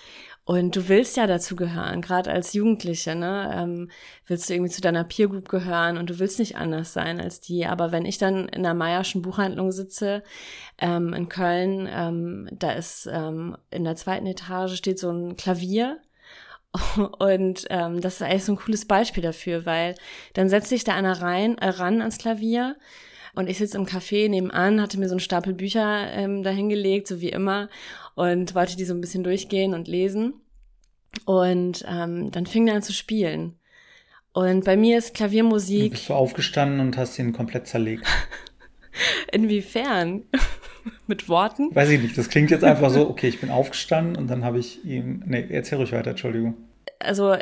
[0.47, 3.51] und du willst ja dazu gehören, gerade als Jugendliche, ne?
[3.53, 3.91] Ähm,
[4.27, 7.41] willst du irgendwie zu deiner Peer Group gehören und du willst nicht anders sein als
[7.41, 7.65] die.
[7.65, 10.23] Aber wenn ich dann in der Meierschen Buchhandlung sitze
[10.77, 15.97] ähm, in Köln, ähm, da ist ähm, in der zweiten Etage steht so ein Klavier
[17.19, 19.95] und ähm, das ist eigentlich so ein cooles Beispiel dafür, weil
[20.33, 22.77] dann setzt sich da einer rein, äh, ran ans Klavier
[23.37, 27.21] und ich sitze im Café nebenan, hatte mir so einen Stapel Bücher ähm, dahingelegt, so
[27.21, 27.69] wie immer
[28.17, 30.33] und wollte die so ein bisschen durchgehen und lesen.
[31.25, 33.53] Und ähm, dann fing er an zu spielen.
[34.33, 35.81] Und bei mir ist Klaviermusik.
[35.81, 38.05] Dann bist du aufgestanden und hast ihn komplett zerlegt.
[39.31, 40.23] Inwiefern?
[41.07, 41.75] Mit Worten?
[41.75, 42.17] Weiß ich nicht.
[42.17, 45.21] Das klingt jetzt einfach so, okay, ich bin aufgestanden und dann habe ich ihm.
[45.25, 46.55] Nee, erzähl ruhig weiter, Entschuldigung.
[46.99, 47.35] Also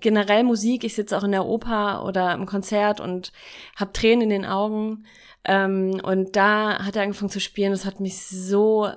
[0.00, 3.32] generell Musik, ich sitze auch in der Oper oder im Konzert und
[3.76, 5.04] habe Tränen in den Augen.
[5.44, 7.72] Ähm, und da hat er angefangen zu spielen.
[7.72, 8.88] Das hat mich so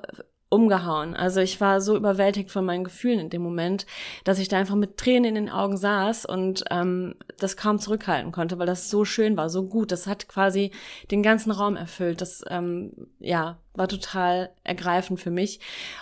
[0.52, 1.16] umgehauen.
[1.16, 3.86] Also ich war so überwältigt von meinen Gefühlen in dem Moment,
[4.26, 8.34] dass ich da einfach mit Tränen in den Augen saß und ähm, das kaum zurückhalten
[8.34, 9.94] konnte, weil das so schön war, so gut.
[9.94, 10.72] Das hat quasi
[11.10, 12.20] den ganzen Raum erfüllt.
[12.20, 15.60] Das ähm, ja war total ergreifend für mich.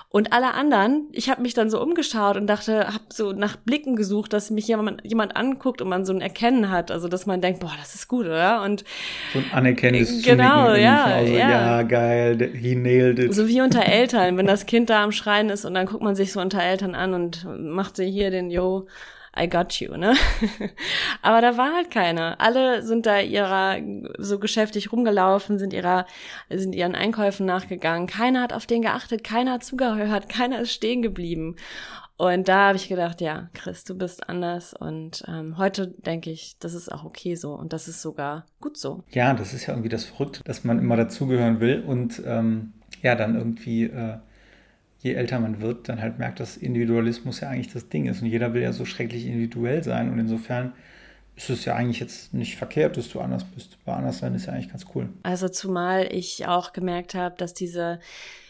[0.10, 3.96] Und alle anderen, ich habe mich dann so umgeschaut und dachte, habe so nach Blicken
[3.96, 7.42] gesucht, dass mich jemand, jemand anguckt und man so ein Erkennen hat, also dass man
[7.42, 8.64] denkt, boah, das ist gut, oder?
[8.64, 8.84] Und
[9.34, 11.50] so ein Anerkennendes Genau, ja, also, ja.
[11.50, 13.36] Ja, geil, he nailed it.
[13.36, 16.16] So wie unter Eltern, wenn das Kind da am Schreien ist und dann guckt man
[16.16, 18.88] sich so unter Eltern an und macht sie hier den Yo,
[19.38, 20.16] I got you, ne?
[21.22, 22.40] Aber da war halt keiner.
[22.40, 23.78] Alle sind da ihrer
[24.18, 26.06] so geschäftig rumgelaufen, sind ihrer,
[26.50, 28.08] sind ihren Einkäufen nachgegangen.
[28.08, 31.56] Keiner hat auf den geachtet, keiner hat zugehört, keiner ist stehen geblieben.
[32.18, 34.74] Und da habe ich gedacht, ja, Chris, du bist anders.
[34.74, 38.76] Und ähm, heute denke ich, das ist auch okay so und das ist sogar gut
[38.76, 39.04] so.
[39.12, 43.16] Ja, das ist ja irgendwie das Verrückte, dass man immer dazugehören will und ähm, ja,
[43.16, 44.18] dann irgendwie äh,
[45.00, 48.22] je älter man wird, dann halt merkt, dass Individualismus ja eigentlich das Ding ist.
[48.22, 50.12] Und jeder will ja so schrecklich individuell sein.
[50.12, 50.74] Und insofern
[51.36, 53.78] ist es ja eigentlich jetzt nicht verkehrt, dass du anders bist.
[53.86, 55.10] Weil anders sein ist ja eigentlich ganz cool.
[55.24, 58.00] Also zumal ich auch gemerkt habe, dass diese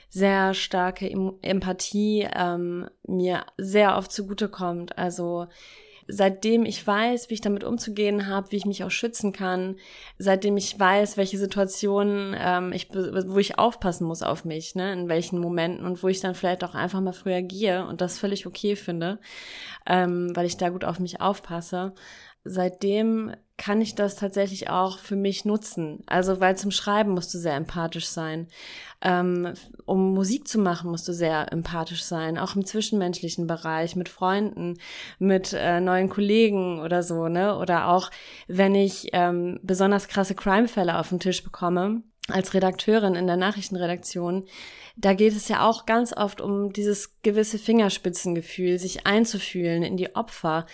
[0.09, 1.07] sehr starke
[1.43, 4.97] Empathie ähm, mir sehr oft zugutekommt.
[4.97, 5.47] Also
[6.09, 9.75] seitdem ich weiß, wie ich damit umzugehen habe, wie ich mich auch schützen kann,
[10.17, 15.07] seitdem ich weiß, welche Situationen ähm, ich, wo ich aufpassen muss auf mich, ne, in
[15.07, 18.47] welchen Momenten und wo ich dann vielleicht auch einfach mal früher gehe und das völlig
[18.47, 19.19] okay finde,
[19.85, 21.93] ähm, weil ich da gut auf mich aufpasse.
[22.43, 26.01] Seitdem kann ich das tatsächlich auch für mich nutzen.
[26.07, 28.47] Also, weil zum Schreiben musst du sehr empathisch sein.
[29.01, 29.53] Ähm,
[29.85, 34.77] um Musik zu machen, musst du sehr empathisch sein, auch im zwischenmenschlichen Bereich, mit Freunden,
[35.19, 37.57] mit äh, neuen Kollegen oder so, ne?
[37.57, 38.09] Oder auch,
[38.47, 44.45] wenn ich ähm, besonders krasse Crime-Fälle auf den Tisch bekomme, als Redakteurin in der Nachrichtenredaktion,
[45.01, 50.15] da geht es ja auch ganz oft um dieses gewisse Fingerspitzengefühl, sich einzufühlen in die
[50.15, 50.65] Opfer.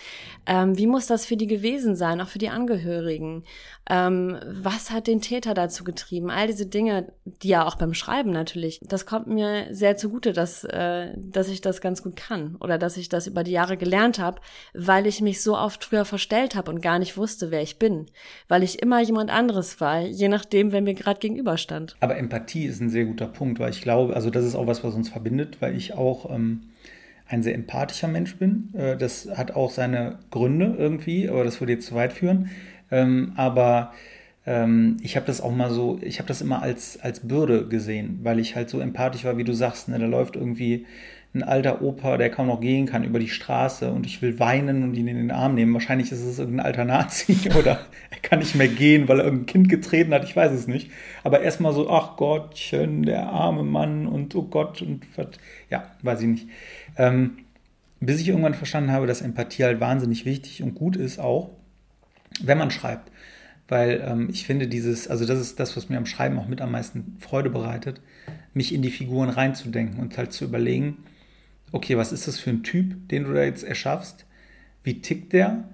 [0.46, 3.44] Ähm, wie muss das für die gewesen sein, auch für die Angehörigen?
[3.88, 6.30] Ähm, was hat den Täter dazu getrieben?
[6.30, 10.64] All diese Dinge, die ja auch beim Schreiben natürlich, das kommt mir sehr zugute, dass,
[10.64, 14.18] äh, dass ich das ganz gut kann oder dass ich das über die Jahre gelernt
[14.18, 14.40] habe,
[14.74, 18.06] weil ich mich so oft früher verstellt habe und gar nicht wusste, wer ich bin,
[18.48, 21.96] weil ich immer jemand anderes war, je nachdem, wer mir gerade gegenüberstand.
[22.00, 24.82] Aber Empathie ist ein sehr guter Punkt, weil ich glaube, also das ist auch was,
[24.82, 26.62] was uns verbindet, weil ich auch ähm,
[27.28, 28.72] ein sehr empathischer Mensch bin.
[28.72, 32.48] Äh, das hat auch seine Gründe irgendwie, aber das würde jetzt zu weit führen.
[32.90, 33.92] Ähm, aber
[34.46, 38.20] ähm, ich habe das auch mal so, ich habe das immer als, als Bürde gesehen,
[38.22, 39.90] weil ich halt so empathisch war, wie du sagst.
[39.90, 39.98] Ne?
[39.98, 40.86] Da läuft irgendwie
[41.36, 44.82] ein alter Opa, der kaum noch gehen kann, über die Straße und ich will weinen
[44.82, 45.74] und ihn in den Arm nehmen.
[45.74, 49.46] Wahrscheinlich ist es irgendein alter Nazi oder er kann nicht mehr gehen, weil er irgendein
[49.46, 50.90] Kind getreten hat, ich weiß es nicht.
[51.22, 55.28] Aber erstmal so, ach Gottchen, der arme Mann und oh Gott und was,
[55.70, 56.48] ja, weiß ich nicht.
[56.96, 57.38] Ähm,
[58.00, 61.50] bis ich irgendwann verstanden habe, dass Empathie halt wahnsinnig wichtig und gut ist auch,
[62.42, 63.10] wenn man schreibt.
[63.68, 66.60] Weil ähm, ich finde dieses, also das ist das, was mir am Schreiben auch mit
[66.60, 68.00] am meisten Freude bereitet,
[68.54, 70.98] mich in die Figuren reinzudenken und halt zu überlegen,
[71.72, 74.26] okay, was ist das für ein Typ, den du da jetzt erschaffst?
[74.82, 75.64] Wie tickt der?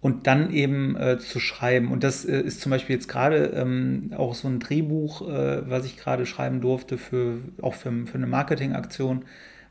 [0.00, 1.90] Und dann eben äh, zu schreiben.
[1.90, 5.84] Und das äh, ist zum Beispiel jetzt gerade ähm, auch so ein Drehbuch, äh, was
[5.84, 9.24] ich gerade schreiben durfte, für, auch für, für eine Marketingaktion,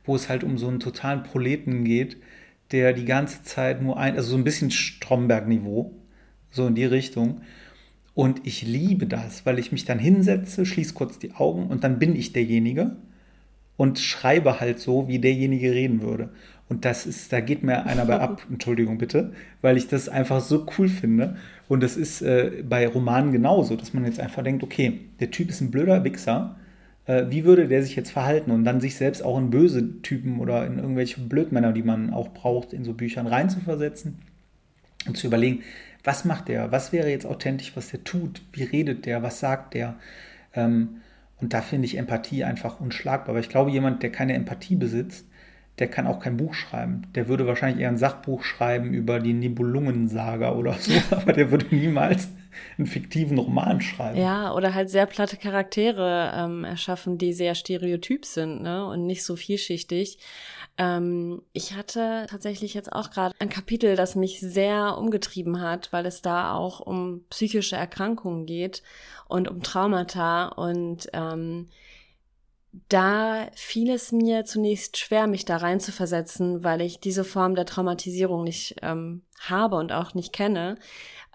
[0.04, 2.18] wo es halt um so einen totalen Proleten geht,
[2.72, 5.94] der die ganze Zeit nur ein, also so ein bisschen Stromberg-Niveau,
[6.52, 7.42] so in die Richtung.
[8.14, 12.00] Und ich liebe das, weil ich mich dann hinsetze, schließe kurz die Augen und dann
[12.00, 12.96] bin ich derjenige
[13.78, 16.30] und schreibe halt so, wie derjenige reden würde.
[16.68, 20.42] Und das ist, da geht mir einer bei ab, Entschuldigung bitte, weil ich das einfach
[20.42, 21.38] so cool finde.
[21.68, 25.50] Und das ist äh, bei Romanen genauso, dass man jetzt einfach denkt, okay, der Typ
[25.50, 26.56] ist ein blöder Wichser,
[27.06, 28.52] äh, wie würde der sich jetzt verhalten?
[28.52, 32.30] Und dann sich selbst auch in böse Typen oder in irgendwelche Blödmänner, die man auch
[32.30, 34.20] braucht, in so Büchern reinzuversetzen
[35.08, 35.64] und zu überlegen,
[36.04, 36.72] was macht der?
[36.72, 38.42] Was wäre jetzt authentisch, was der tut?
[38.54, 39.24] Wie redet der?
[39.24, 39.96] Was sagt der?
[40.54, 41.02] Ähm,
[41.42, 43.30] und da finde ich Empathie einfach unschlagbar.
[43.30, 45.26] Aber ich glaube, jemand, der keine Empathie besitzt,
[45.80, 47.02] der kann auch kein Buch schreiben.
[47.16, 51.76] Der würde wahrscheinlich eher ein Sachbuch schreiben über die Nibelungensaga oder so, aber der würde
[51.76, 52.30] niemals
[52.78, 54.18] einen fiktiven Roman schreiben.
[54.18, 58.86] Ja, oder halt sehr platte Charaktere ähm, erschaffen, die sehr stereotyp sind ne?
[58.86, 60.18] und nicht so vielschichtig.
[60.78, 66.06] Ähm, ich hatte tatsächlich jetzt auch gerade ein Kapitel, das mich sehr umgetrieben hat, weil
[66.06, 68.84] es da auch um psychische Erkrankungen geht
[69.28, 71.68] und um Traumata und ähm,
[72.90, 77.56] da fiel es mir zunächst schwer, mich da rein zu versetzen, weil ich diese Form
[77.56, 80.78] der Traumatisierung nicht ähm, habe und auch nicht kenne.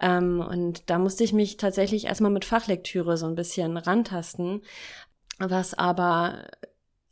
[0.00, 4.62] Ähm, und da musste ich mich tatsächlich erstmal mit Fachlektüre so ein bisschen rantasten,
[5.38, 6.46] was aber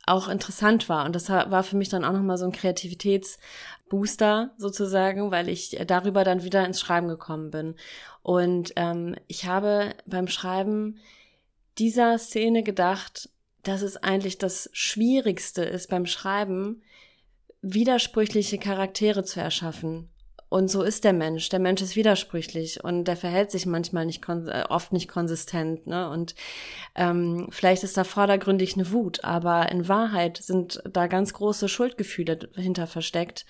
[0.09, 1.05] auch interessant war.
[1.05, 6.23] Und das war für mich dann auch nochmal so ein Kreativitätsbooster sozusagen, weil ich darüber
[6.23, 7.75] dann wieder ins Schreiben gekommen bin.
[8.21, 10.99] Und ähm, ich habe beim Schreiben
[11.77, 13.29] dieser Szene gedacht,
[13.63, 16.81] dass es eigentlich das Schwierigste ist beim Schreiben,
[17.61, 20.09] widersprüchliche Charaktere zu erschaffen
[20.49, 21.49] und so ist der Mensch.
[21.49, 25.85] Der Mensch ist widersprüchlich und der verhält sich manchmal nicht äh, oft nicht konsistent.
[25.85, 26.09] Ne?
[26.09, 26.33] Und
[26.95, 32.49] ähm, vielleicht ist da vordergründig eine Wut, aber in Wahrheit sind da ganz große Schuldgefühle
[32.55, 33.45] hinter versteckt,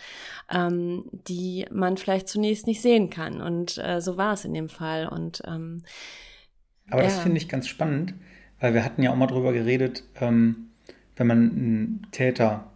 [0.51, 3.41] ähm, die man vielleicht zunächst nicht sehen kann.
[3.41, 5.07] Und äh, so war es in dem Fall.
[5.07, 5.83] Und ähm,
[6.89, 8.13] aber das finde ich ganz spannend,
[8.59, 10.71] weil wir hatten ja auch mal drüber geredet, ähm,
[11.15, 12.71] wenn man einen Täter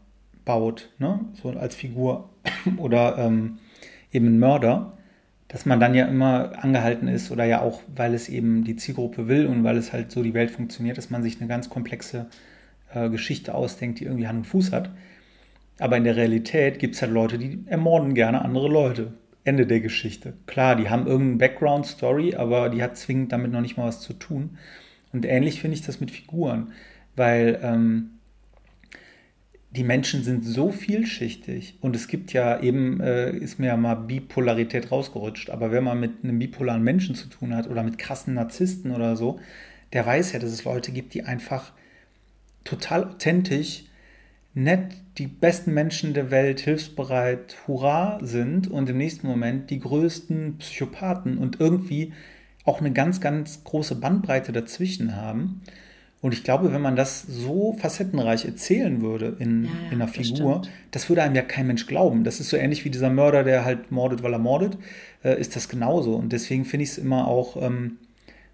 [0.46, 2.30] baut, ne, so als Figur
[2.78, 3.60] oder ähm,
[4.14, 4.94] eben ein Mörder,
[5.48, 9.28] dass man dann ja immer angehalten ist oder ja auch, weil es eben die Zielgruppe
[9.28, 12.28] will und weil es halt so die Welt funktioniert, dass man sich eine ganz komplexe
[12.94, 14.90] äh, Geschichte ausdenkt, die irgendwie Hand und Fuß hat.
[15.80, 19.14] Aber in der Realität gibt es halt Leute, die ermorden gerne andere Leute.
[19.44, 20.34] Ende der Geschichte.
[20.46, 24.14] Klar, die haben irgendeine Background-Story, aber die hat zwingend damit noch nicht mal was zu
[24.14, 24.58] tun.
[25.12, 26.72] Und ähnlich finde ich das mit Figuren,
[27.16, 28.13] weil ähm,
[29.76, 33.96] die Menschen sind so vielschichtig und es gibt ja eben, äh, ist mir ja mal
[33.96, 38.36] Bipolarität rausgerutscht, aber wenn man mit einem bipolaren Menschen zu tun hat oder mit krassen
[38.36, 39.40] Narzissten oder so,
[39.92, 41.72] der weiß ja, dass es Leute gibt, die einfach
[42.64, 43.86] total authentisch,
[44.54, 50.60] nett, die besten Menschen der Welt, hilfsbereit, hurra sind und im nächsten Moment die größten
[50.60, 52.14] Psychopathen und irgendwie
[52.64, 55.62] auch eine ganz, ganz große Bandbreite dazwischen haben.
[56.24, 60.08] Und ich glaube, wenn man das so facettenreich erzählen würde in, ja, ja, in einer
[60.08, 62.24] Figur, das, das, würde einem ja kein Mensch glauben.
[62.24, 64.78] Das ist so ähnlich wie dieser Mörder, der halt mordet, weil er mordet,
[65.26, 66.16] äh, ist das genauso.
[66.16, 67.98] Und deswegen finde ich es immer auch ähm,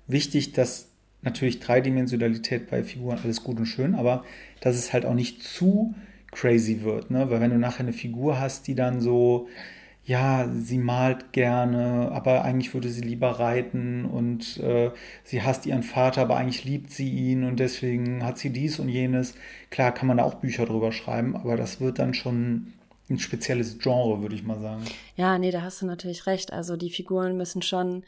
[0.08, 0.88] wichtig, dass
[1.22, 4.26] natürlich Dreidimensionalität bei Figuren alles gut und schön, aber
[4.62, 5.94] dass es halt auch nicht zu
[6.32, 7.12] crazy wird.
[7.12, 7.30] Ne?
[7.30, 9.48] Weil wenn du nachher eine Figur hast, die dann so
[10.10, 14.90] ja, sie malt gerne, aber eigentlich würde sie lieber reiten und äh,
[15.24, 18.90] sie hasst ihren Vater, aber eigentlich liebt sie ihn und deswegen hat sie dies und
[18.90, 19.36] jenes.
[19.70, 22.74] Klar kann man da auch Bücher drüber schreiben, aber das wird dann schon
[23.08, 24.84] ein spezielles Genre, würde ich mal sagen.
[25.16, 26.52] Ja, nee, da hast du natürlich recht.
[26.52, 28.04] Also die Figuren müssen schon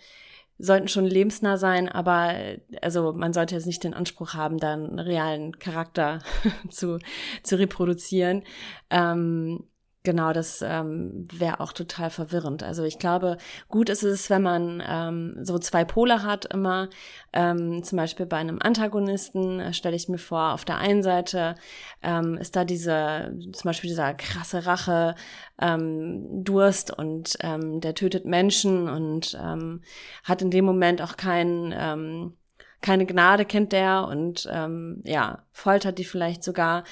[0.58, 2.36] sollten schon lebensnah sein, aber
[2.82, 6.20] also man sollte jetzt nicht den Anspruch haben, dann einen realen Charakter
[6.70, 6.98] zu,
[7.44, 8.44] zu reproduzieren.
[8.90, 9.66] Ähm,
[10.04, 12.64] Genau, das ähm, wäre auch total verwirrend.
[12.64, 13.38] Also ich glaube,
[13.70, 16.90] gut ist es, wenn man ähm, so zwei Pole hat immer.
[17.34, 21.54] Ähm, zum Beispiel bei einem Antagonisten äh, stelle ich mir vor, auf der einen Seite
[22.02, 25.14] ähm, ist da diese, zum Beispiel dieser krasse Rache,
[25.62, 29.84] ähm, Durst und ähm, der tötet Menschen und ähm,
[30.24, 32.38] hat in dem Moment auch keinen ähm,
[32.82, 36.86] keine Gnade kennt der und ähm, ja foltert die vielleicht sogar.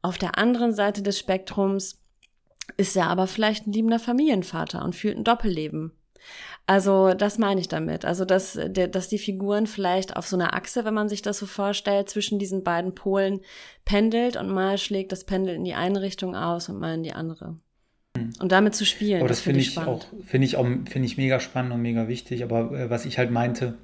[0.00, 2.03] Auf der anderen Seite des Spektrums
[2.76, 5.92] ist er aber vielleicht ein liebender Familienvater und führt ein Doppelleben.
[6.66, 8.04] Also das meine ich damit.
[8.04, 11.38] Also dass, der, dass die Figuren vielleicht auf so einer Achse, wenn man sich das
[11.38, 13.40] so vorstellt, zwischen diesen beiden Polen
[13.84, 17.12] pendelt und mal schlägt das Pendel in die eine Richtung aus und mal in die
[17.12, 17.58] andere.
[18.16, 18.32] Hm.
[18.40, 19.20] Und damit zu spielen.
[19.20, 19.90] Aber das, das finde ich spannend.
[19.90, 22.42] auch, finde ich auch, finde ich mega spannend und mega wichtig.
[22.42, 23.76] Aber äh, was ich halt meinte,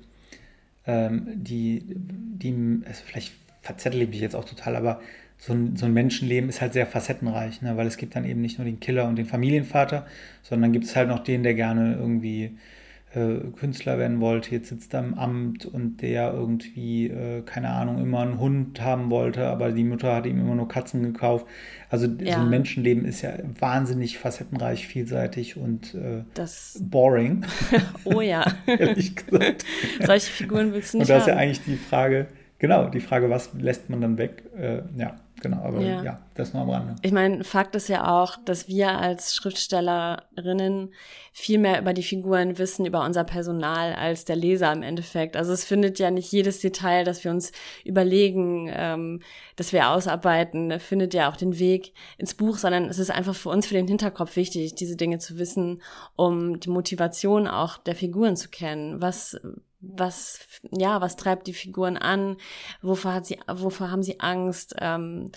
[0.87, 5.03] ähm, die, die, also vielleicht verzettel ich mich jetzt auch total, aber
[5.40, 7.76] so ein, so ein Menschenleben ist halt sehr facettenreich, ne?
[7.76, 10.07] weil es gibt dann eben nicht nur den Killer und den Familienvater,
[10.42, 12.59] sondern gibt es halt noch den, der gerne irgendwie
[13.14, 18.00] äh, Künstler werden wollte, jetzt sitzt er im Amt und der irgendwie, äh, keine Ahnung,
[18.00, 21.46] immer einen Hund haben wollte, aber die Mutter hat ihm immer nur Katzen gekauft.
[21.88, 22.35] Also ja.
[22.35, 27.44] so ein Menschenleben ist ja wahnsinnig facettenreich, vielseitig und äh, das boring.
[28.05, 28.44] oh ja.
[28.66, 29.64] Ehrlich gesagt.
[30.05, 31.31] Solche Figuren willst du nicht Und das haben.
[31.31, 32.26] ist ja eigentlich die Frage,
[32.59, 34.44] genau, die Frage, was lässt man dann weg?
[34.57, 35.16] Äh, ja.
[35.40, 36.96] Genau, aber ja, ja das nur am Rande.
[37.03, 40.92] Ich meine, Fakt ist ja auch, dass wir als Schriftstellerinnen
[41.33, 45.37] viel mehr über die Figuren wissen, über unser Personal, als der Leser im Endeffekt.
[45.37, 47.53] Also es findet ja nicht jedes Detail, das wir uns
[47.85, 49.22] überlegen, ähm,
[49.57, 53.48] dass wir ausarbeiten, findet ja auch den Weg ins Buch, sondern es ist einfach für
[53.48, 55.83] uns, für den Hinterkopf wichtig, diese Dinge zu wissen,
[56.16, 59.00] um die Motivation auch der Figuren zu kennen.
[59.00, 59.40] Was
[59.81, 60.40] was,
[60.71, 62.37] ja, was treibt die Figuren an,
[62.83, 65.31] wovor hat sie, wovor haben sie Angst, ähm,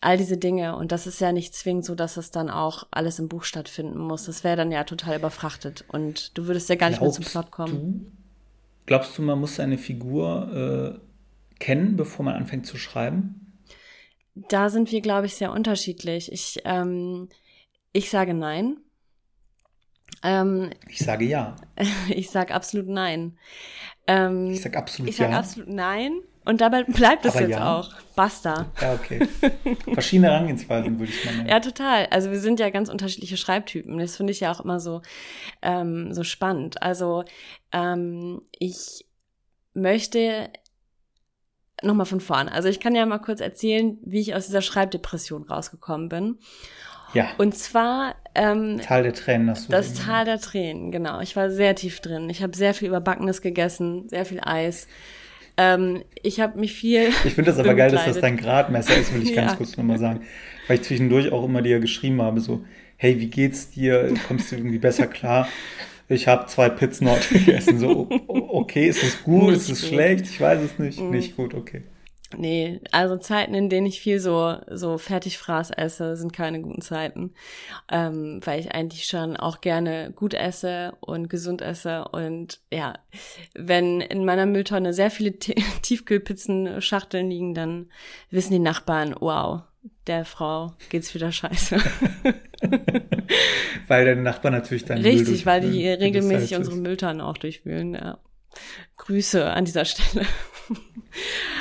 [0.00, 0.76] all diese Dinge.
[0.76, 3.98] Und das ist ja nicht zwingend so, dass es dann auch alles im Buch stattfinden
[3.98, 4.24] muss.
[4.24, 7.32] Das wäre dann ja total überfrachtet und du würdest ja gar nicht glaubst mehr zum
[7.32, 7.72] Plot kommen.
[7.72, 8.12] Du,
[8.86, 13.58] glaubst du, man muss seine Figur äh, kennen, bevor man anfängt zu schreiben?
[14.34, 16.32] Da sind wir, glaube ich, sehr unterschiedlich.
[16.32, 17.28] Ich, ähm,
[17.92, 18.78] ich sage nein.
[20.22, 21.56] Ähm, ich sage ja.
[22.08, 23.38] ich sage absolut nein.
[24.06, 25.38] Ähm, ich sage absolut ich sag ja.
[25.38, 26.20] absolut nein.
[26.44, 27.78] Und dabei bleibt es jetzt ja.
[27.78, 27.90] auch.
[28.16, 28.66] Basta.
[28.80, 29.26] Ja, okay.
[29.92, 31.48] Verschiedene Herangehensweisen, würde ich mal nennen.
[31.48, 32.06] Ja, total.
[32.06, 33.98] Also wir sind ja ganz unterschiedliche Schreibtypen.
[33.98, 35.02] Das finde ich ja auch immer so,
[35.62, 36.82] ähm, so spannend.
[36.82, 37.24] Also
[37.72, 39.06] ähm, ich
[39.74, 40.50] möchte
[41.82, 42.52] nochmal von vorne.
[42.52, 46.38] Also ich kann ja mal kurz erzählen, wie ich aus dieser Schreibdepression rausgekommen bin.
[47.14, 47.28] Ja.
[47.38, 49.72] Und zwar ähm, Tal der Tränen hast du.
[49.72, 51.20] Das Tal der Tränen, genau.
[51.20, 52.30] Ich war sehr tief drin.
[52.30, 54.86] Ich habe sehr viel Überbackenes gegessen, sehr viel Eis.
[55.56, 57.08] Ähm, ich habe mich viel.
[57.24, 59.56] Ich finde das aber geil, dass das dein Gradmesser ist, will ich ganz ja.
[59.56, 60.20] kurz nochmal sagen.
[60.68, 62.64] Weil ich zwischendurch auch immer dir geschrieben habe, so,
[62.96, 64.14] hey, wie geht's dir?
[64.28, 65.48] Kommst du irgendwie besser klar?
[66.08, 67.78] Ich habe zwei Pizzen heute gegessen.
[67.78, 70.26] So, okay, ist es gut, nicht ist es schlecht?
[70.26, 71.00] Ich weiß es nicht.
[71.00, 71.10] Mhm.
[71.10, 71.82] Nicht gut, okay.
[72.36, 77.34] Nee, also Zeiten, in denen ich viel so, so Fertigfraß esse, sind keine guten Zeiten.
[77.90, 82.04] Ähm, weil ich eigentlich schon auch gerne gut esse und gesund esse.
[82.08, 82.94] Und ja,
[83.54, 85.32] wenn in meiner Mülltonne sehr viele
[85.82, 87.90] Tiefkühlpizzen-Schachteln liegen, dann
[88.30, 89.62] wissen die Nachbarn, wow,
[90.06, 91.78] der Frau geht's wieder scheiße.
[93.88, 98.18] weil deine Nachbarn natürlich dann Richtig, weil die regelmäßig unsere Mülltonnen auch durchwühlen, ja.
[98.96, 100.26] Grüße an dieser Stelle.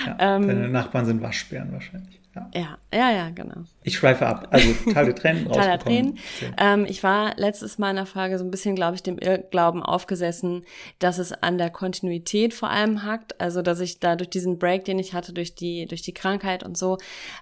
[0.05, 2.19] Ja, ähm, deine Nachbarn sind Waschbären wahrscheinlich.
[2.35, 2.49] Ja.
[2.53, 3.63] ja, ja, ja, genau.
[3.81, 4.49] Ich schweife ab.
[4.51, 6.19] Also der Tränen der Tränen.
[6.57, 9.81] Ähm, ich war letztes Mal in der Frage so ein bisschen, glaube ich, dem Irrglauben
[9.81, 10.63] aufgesessen,
[10.99, 13.41] dass es an der Kontinuität vor allem hackt.
[13.41, 16.63] Also, dass ich da durch diesen Break, den ich hatte, durch die, durch die Krankheit
[16.63, 16.97] und so,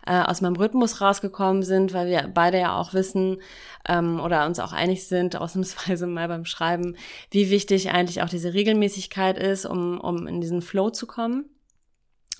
[0.05, 3.41] äh, aus meinem Rhythmus rausgekommen sind, weil wir beide ja auch wissen
[3.89, 6.95] ähm, oder uns auch einig sind, ausnahmsweise mal beim Schreiben,
[7.29, 11.45] wie wichtig eigentlich auch diese Regelmäßigkeit ist, um, um in diesen Flow zu kommen.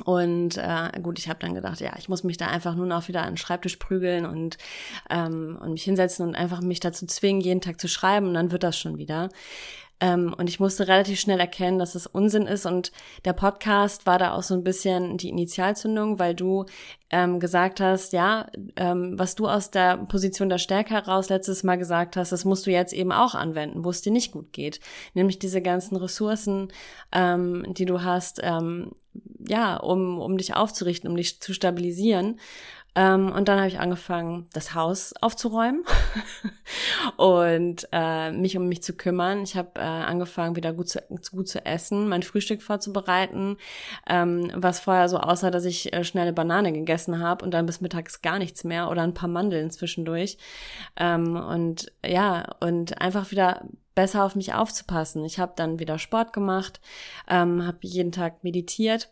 [0.03, 3.07] Und äh, gut, ich habe dann gedacht, ja, ich muss mich da einfach nur noch
[3.07, 4.57] wieder an den Schreibtisch prügeln und,
[5.09, 8.51] ähm, und mich hinsetzen und einfach mich dazu zwingen, jeden Tag zu schreiben und dann
[8.51, 9.29] wird das schon wieder.
[9.99, 12.65] Ähm, und ich musste relativ schnell erkennen, dass es Unsinn ist.
[12.65, 12.91] Und
[13.25, 16.65] der Podcast war da auch so ein bisschen die Initialzündung, weil du
[17.09, 21.77] ähm, gesagt hast, ja, ähm, was du aus der Position der Stärke heraus letztes Mal
[21.77, 24.79] gesagt hast, das musst du jetzt eben auch anwenden, wo es dir nicht gut geht.
[25.13, 26.67] Nämlich diese ganzen Ressourcen,
[27.11, 28.91] ähm, die du hast, ähm,
[29.47, 32.39] ja, um, um dich aufzurichten, um dich zu stabilisieren.
[32.97, 35.83] Ähm, und dann habe ich angefangen, das Haus aufzuräumen
[37.17, 39.43] und äh, mich um mich zu kümmern.
[39.43, 40.99] Ich habe äh, angefangen, wieder gut zu,
[41.31, 43.57] gut zu essen, mein Frühstück vorzubereiten,
[44.09, 47.81] ähm, was vorher so aussah, dass ich äh, schnelle Banane gegessen habe und dann bis
[47.81, 50.39] mittags gar nichts mehr oder ein paar Mandeln zwischendurch.
[50.95, 53.61] Ähm, und ja, und einfach wieder
[53.93, 55.23] besser auf mich aufzupassen.
[55.23, 56.81] Ich habe dann wieder Sport gemacht,
[57.27, 59.11] ähm, habe jeden Tag meditiert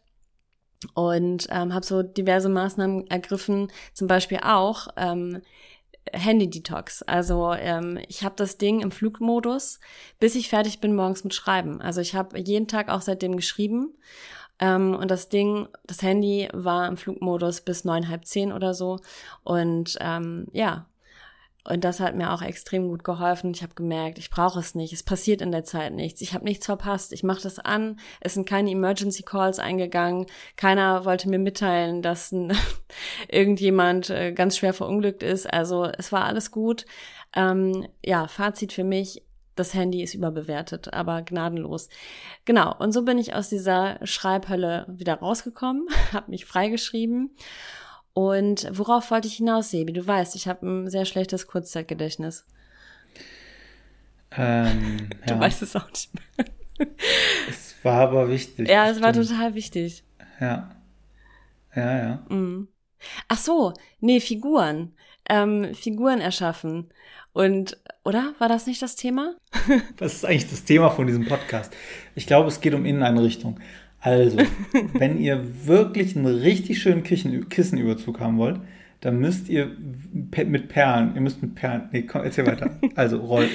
[0.93, 5.41] und ähm, habe so diverse Maßnahmen ergriffen, zum Beispiel auch ähm,
[6.13, 7.03] Handy-Detox.
[7.03, 9.79] Also ähm, ich habe das Ding im Flugmodus,
[10.19, 11.81] bis ich fertig bin morgens mit Schreiben.
[11.81, 13.95] Also ich habe jeden Tag auch seitdem geschrieben.
[14.59, 18.99] Ähm, und das Ding, das Handy war im Flugmodus bis neun, halb zehn oder so.
[19.43, 20.85] Und ähm, ja,
[21.67, 23.51] und das hat mir auch extrem gut geholfen.
[23.51, 24.93] Ich habe gemerkt, ich brauche es nicht.
[24.93, 26.21] Es passiert in der Zeit nichts.
[26.21, 27.11] Ich habe nichts verpasst.
[27.11, 27.99] Ich mache das an.
[28.19, 30.27] Es sind keine Emergency Calls eingegangen.
[30.57, 32.53] Keiner wollte mir mitteilen, dass ein,
[33.29, 35.51] irgendjemand äh, ganz schwer verunglückt ist.
[35.51, 36.85] Also es war alles gut.
[37.35, 39.23] Ähm, ja, Fazit für mich.
[39.55, 41.87] Das Handy ist überbewertet, aber gnadenlos.
[42.43, 42.75] Genau.
[42.77, 47.31] Und so bin ich aus dieser Schreibhölle wieder rausgekommen, habe mich freigeschrieben
[48.15, 49.91] und worauf wollte ich hinaus, Sebi?
[49.91, 52.45] Du weißt, ich habe ein sehr schlechtes Kurzzeitgedächtnis.
[54.31, 55.39] Ähm, du ja.
[55.39, 56.87] weißt es auch nicht mehr.
[57.49, 58.69] es war aber wichtig.
[58.69, 60.05] Ja, es war total wichtig.
[60.39, 60.71] Ja.
[61.75, 62.25] Ja, ja.
[62.29, 62.69] Mhm.
[63.27, 64.93] Ach so, nee, Figuren.
[65.29, 66.93] Ähm, Figuren erschaffen.
[67.33, 68.33] Und, oder?
[68.39, 69.35] War das nicht das Thema?
[69.97, 71.75] Was ist eigentlich das Thema von diesem Podcast?
[72.15, 73.59] Ich glaube, es geht um Inneneinrichtung.
[74.05, 74.37] Also,
[74.93, 78.59] wenn ihr wirklich einen richtig schönen Kissenüberzug haben wollt,
[79.05, 82.71] dann müsst ihr mit Perlen, ihr müsst mit Perlen, nee, komm, erzähl weiter.
[82.95, 83.47] Also Roll,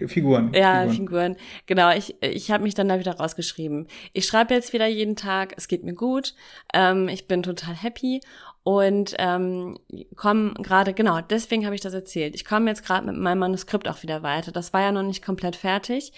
[0.00, 0.52] äh, Figuren.
[0.54, 0.94] Ja, Figuren.
[0.94, 1.36] Figuren.
[1.66, 3.88] Genau, ich, ich habe mich dann da wieder rausgeschrieben.
[4.12, 6.36] Ich schreibe jetzt wieder jeden Tag, es geht mir gut,
[6.72, 8.20] ähm, ich bin total happy
[8.62, 9.76] und ähm,
[10.14, 12.36] komme gerade, genau, deswegen habe ich das erzählt.
[12.36, 14.52] Ich komme jetzt gerade mit meinem Manuskript auch wieder weiter.
[14.52, 16.12] Das war ja noch nicht komplett fertig.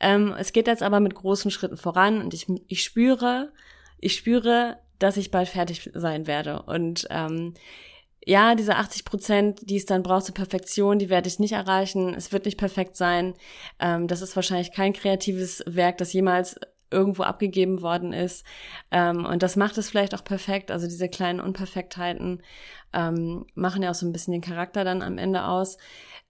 [0.00, 3.52] Ähm, es geht jetzt aber mit großen Schritten voran und ich, ich spüre,
[3.98, 6.62] ich spüre, dass ich bald fertig sein werde.
[6.62, 7.52] Und ähm,
[8.26, 12.14] ja, diese 80 Prozent, die es dann braucht zur Perfektion, die werde ich nicht erreichen.
[12.14, 13.34] Es wird nicht perfekt sein.
[13.78, 16.60] Ähm, das ist wahrscheinlich kein kreatives Werk, das jemals
[16.90, 18.44] irgendwo abgegeben worden ist.
[18.90, 20.70] Ähm, und das macht es vielleicht auch perfekt.
[20.70, 22.42] Also diese kleinen Unperfektheiten
[22.92, 25.78] ähm, machen ja auch so ein bisschen den Charakter dann am Ende aus.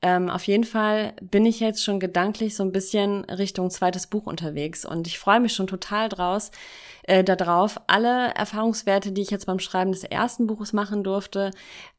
[0.03, 4.27] Ähm, auf jeden Fall bin ich jetzt schon gedanklich so ein bisschen Richtung zweites Buch
[4.27, 6.51] unterwegs und ich freue mich schon total draus,
[7.03, 11.51] äh, darauf, alle Erfahrungswerte, die ich jetzt beim Schreiben des ersten Buches machen durfte,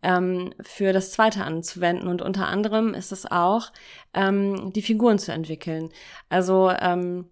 [0.01, 2.07] ähm, für das zweite anzuwenden.
[2.07, 3.71] Und unter anderem ist es auch,
[4.13, 5.89] ähm, die Figuren zu entwickeln.
[6.29, 7.25] Also ähm,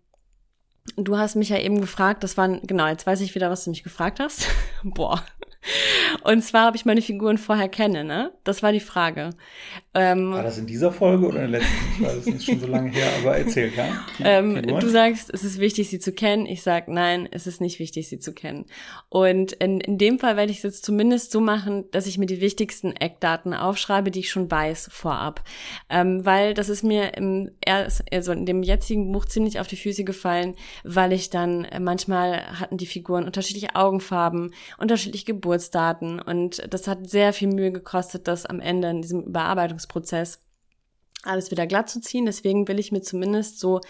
[0.96, 3.70] Du hast mich ja eben gefragt, das waren, genau, jetzt weiß ich wieder, was du
[3.70, 4.48] mich gefragt hast.
[4.84, 5.24] Boah.
[6.24, 8.32] Und zwar, ob ich meine Figuren vorher kenne, ne?
[8.44, 9.32] Das war die Frage.
[9.96, 11.76] Ähm, war das in dieser Folge oder in der letzten?
[12.00, 13.88] Ich weiß, das ist schon so lange her, aber erzähl, ja?
[14.20, 16.46] Ähm, du sagst, es ist wichtig, sie zu kennen.
[16.46, 18.66] Ich sag, nein, es ist nicht wichtig, sie zu kennen.
[19.10, 22.28] Und in, in dem Fall werde ich es jetzt zumindest so machen, dass ich mir
[22.28, 25.44] die wichtigsten Eckdaten aufschreibe, die ich schon weiß vorab.
[25.90, 30.04] Ähm, weil das ist mir im, also in dem jetzigen Buch ziemlich auf die Füße
[30.04, 36.88] gefallen, weil ich dann äh, manchmal hatten die Figuren unterschiedliche Augenfarben, unterschiedliche Geburtsdaten und das
[36.88, 39.32] hat sehr viel Mühe gekostet, das am Ende in diesem
[39.80, 40.42] Überarbeitungsprozess
[41.24, 42.26] alles wieder glatt zu ziehen.
[42.26, 43.82] Deswegen will ich mir zumindest so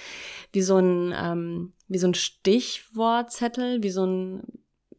[0.52, 4.42] wie so ein, ähm, wie so ein Stichwortzettel, wie so ein,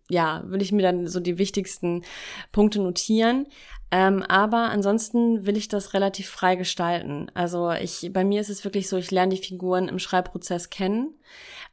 [0.08, 2.04] ja, will ich mir dann so die wichtigsten
[2.52, 3.48] Punkte notieren.
[3.90, 7.32] Ähm, aber ansonsten will ich das relativ frei gestalten.
[7.34, 11.14] Also ich, bei mir ist es wirklich so, ich lerne die Figuren im Schreibprozess kennen.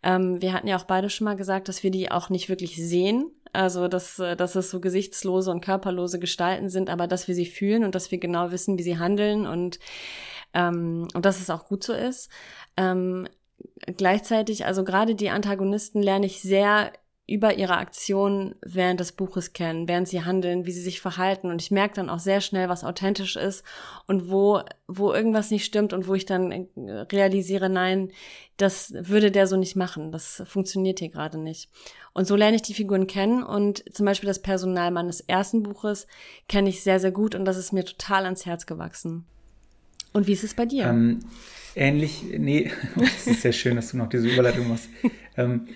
[0.02, 2.78] Ähm, wir hatten ja auch beide schon mal gesagt, dass wir die auch nicht wirklich
[2.78, 3.30] sehen.
[3.58, 7.48] Also, dass, äh, dass es so gesichtslose und körperlose Gestalten sind, aber dass wir sie
[7.48, 9.80] fühlen und dass wir genau wissen, wie sie handeln und,
[10.54, 12.30] ähm, und dass es auch gut so ist.
[12.78, 13.28] Ähm,
[13.98, 16.94] gleichzeitig, also gerade die Antagonisten lerne ich sehr
[17.28, 21.52] über ihre Aktionen während des Buches kennen, während sie handeln, wie sie sich verhalten.
[21.52, 23.66] Und ich merke dann auch sehr schnell, was authentisch ist
[24.08, 26.68] und wo, wo irgendwas nicht stimmt und wo ich dann äh,
[27.12, 28.12] realisiere, nein,
[28.56, 30.14] das würde der so nicht machen.
[30.14, 31.70] Das funktioniert hier gerade nicht.
[32.14, 36.08] Und so lerne ich die Figuren kennen und zum Beispiel das Personal meines ersten Buches
[36.48, 39.26] kenne ich sehr, sehr gut und das ist mir total ans Herz gewachsen.
[40.14, 40.86] Und wie ist es bei dir?
[40.86, 41.20] Ähm,
[41.76, 42.72] ähnlich, nee,
[43.18, 44.88] es ist sehr schön, dass du noch diese Überleitung machst.
[45.38, 45.68] ähm,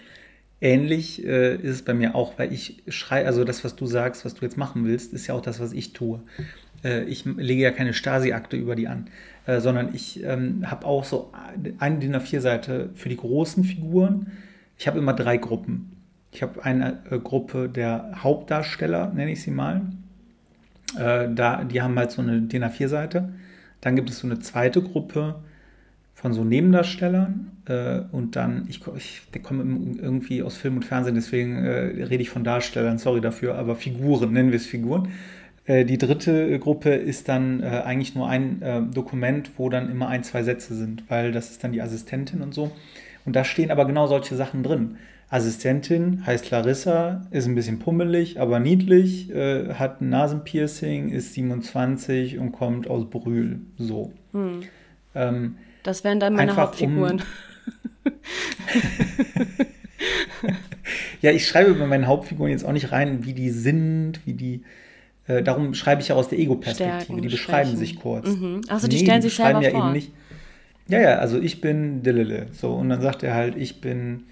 [0.63, 4.23] Ähnlich äh, ist es bei mir auch, weil ich schreibe, also das, was du sagst,
[4.25, 6.21] was du jetzt machen willst, ist ja auch das, was ich tue.
[6.83, 9.07] Äh, ich lege ja keine Stasi-Akte über die an,
[9.47, 11.31] äh, sondern ich ähm, habe auch so
[11.79, 14.27] eine DIN A4-Seite für die großen Figuren.
[14.77, 15.93] Ich habe immer drei Gruppen.
[16.31, 19.81] Ich habe eine äh, Gruppe der Hauptdarsteller, nenne ich sie mal.
[20.95, 23.33] Äh, da, die haben halt so eine DIN A4-Seite.
[23.81, 25.41] Dann gibt es so eine zweite Gruppe
[26.13, 27.51] von so Nebendarstellern.
[27.65, 29.63] Äh, und dann, ich, ich komme
[30.01, 34.33] irgendwie aus Film und Fernsehen, deswegen äh, rede ich von Darstellern, sorry dafür, aber Figuren,
[34.33, 35.09] nennen wir es Figuren.
[35.65, 40.07] Äh, die dritte Gruppe ist dann äh, eigentlich nur ein äh, Dokument, wo dann immer
[40.07, 42.71] ein, zwei Sätze sind, weil das ist dann die Assistentin und so.
[43.25, 44.97] Und da stehen aber genau solche Sachen drin.
[45.29, 52.37] Assistentin heißt Larissa, ist ein bisschen pummelig, aber niedlich, äh, hat ein Nasenpiercing, ist 27
[52.37, 53.61] und kommt aus Brühl.
[53.77, 54.11] So.
[54.33, 54.63] Hm.
[55.15, 57.19] Ähm, das wären dann meine Hauptfiguren.
[57.19, 58.11] Um
[61.21, 64.63] ja, ich schreibe über meine Hauptfiguren jetzt auch nicht rein, wie die sind, wie die.
[65.27, 67.21] Äh, darum schreibe ich ja aus der Ego-Perspektive.
[67.21, 67.77] Die beschreiben Schwächen.
[67.77, 68.27] sich kurz.
[68.27, 68.61] Mhm.
[68.67, 69.81] Also die nee, stellen die sich selber ja vor.
[69.81, 70.11] Eben nicht,
[70.87, 72.47] ja, ja, also ich bin Dillele.
[72.51, 74.23] So, und dann sagt er halt, ich bin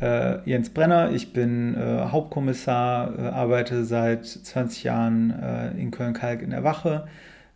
[0.00, 6.42] äh, Jens Brenner, ich bin äh, Hauptkommissar, äh, arbeite seit 20 Jahren äh, in Köln-Kalk
[6.42, 7.06] in der Wache,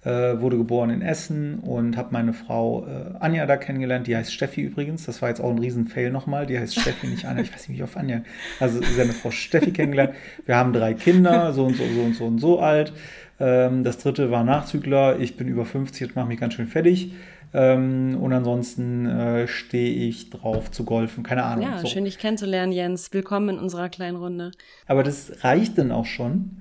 [0.05, 4.33] äh, wurde geboren in Essen und habe meine Frau äh, Anja da kennengelernt, die heißt
[4.33, 7.53] Steffi übrigens, das war jetzt auch ein Riesen-Fail nochmal, die heißt Steffi, nicht Anja, ich
[7.53, 8.23] weiß nicht, wie auf Anja,
[8.61, 10.15] also seine Frau Steffi kennengelernt.
[10.47, 12.93] Wir haben drei Kinder, so und so, so und so und so alt.
[13.41, 17.13] Ähm, das dritte war Nachzügler, ich bin über 50, das macht mich ganz schön fertig.
[17.55, 21.23] Ähm, und ansonsten äh, stehe ich drauf zu golfen.
[21.23, 21.65] Keine Ahnung.
[21.65, 21.87] Ja, so.
[21.87, 23.13] schön dich kennenzulernen, Jens.
[23.13, 24.51] Willkommen in unserer kleinen Runde.
[24.87, 26.57] Aber das reicht dann auch schon,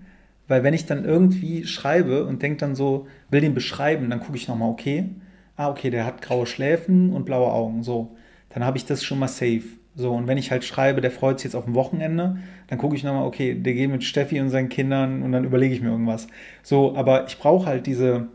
[0.48, 4.38] weil wenn ich dann irgendwie schreibe und denke dann so, will den beschreiben, dann gucke
[4.38, 5.10] ich nochmal, okay,
[5.56, 7.84] ah, okay, der hat graue Schläfen und blaue Augen.
[7.84, 8.16] So,
[8.50, 9.64] dann habe ich das schon mal safe.
[9.96, 12.38] So, und wenn ich halt schreibe, der freut sich jetzt auf ein Wochenende,
[12.68, 15.76] dann gucke ich nochmal, okay, der geht mit Steffi und seinen Kindern und dann überlege
[15.76, 16.28] ich mir irgendwas.
[16.64, 18.28] So, aber ich brauche halt diese,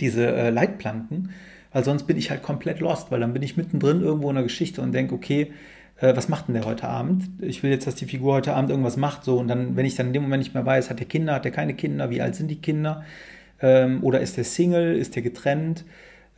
[0.00, 1.30] diese äh, Leitplanken,
[1.72, 4.44] weil sonst bin ich halt komplett lost, weil dann bin ich mittendrin irgendwo in der
[4.44, 5.52] Geschichte und denke, okay,
[6.00, 7.24] äh, was macht denn der heute Abend?
[7.40, 9.94] Ich will jetzt, dass die Figur heute Abend irgendwas macht, so und dann, wenn ich
[9.96, 12.22] dann in dem Moment nicht mehr weiß, hat der Kinder, hat der keine Kinder, wie
[12.22, 13.04] alt sind die Kinder?
[13.60, 15.84] Ähm, oder ist der Single, ist der getrennt?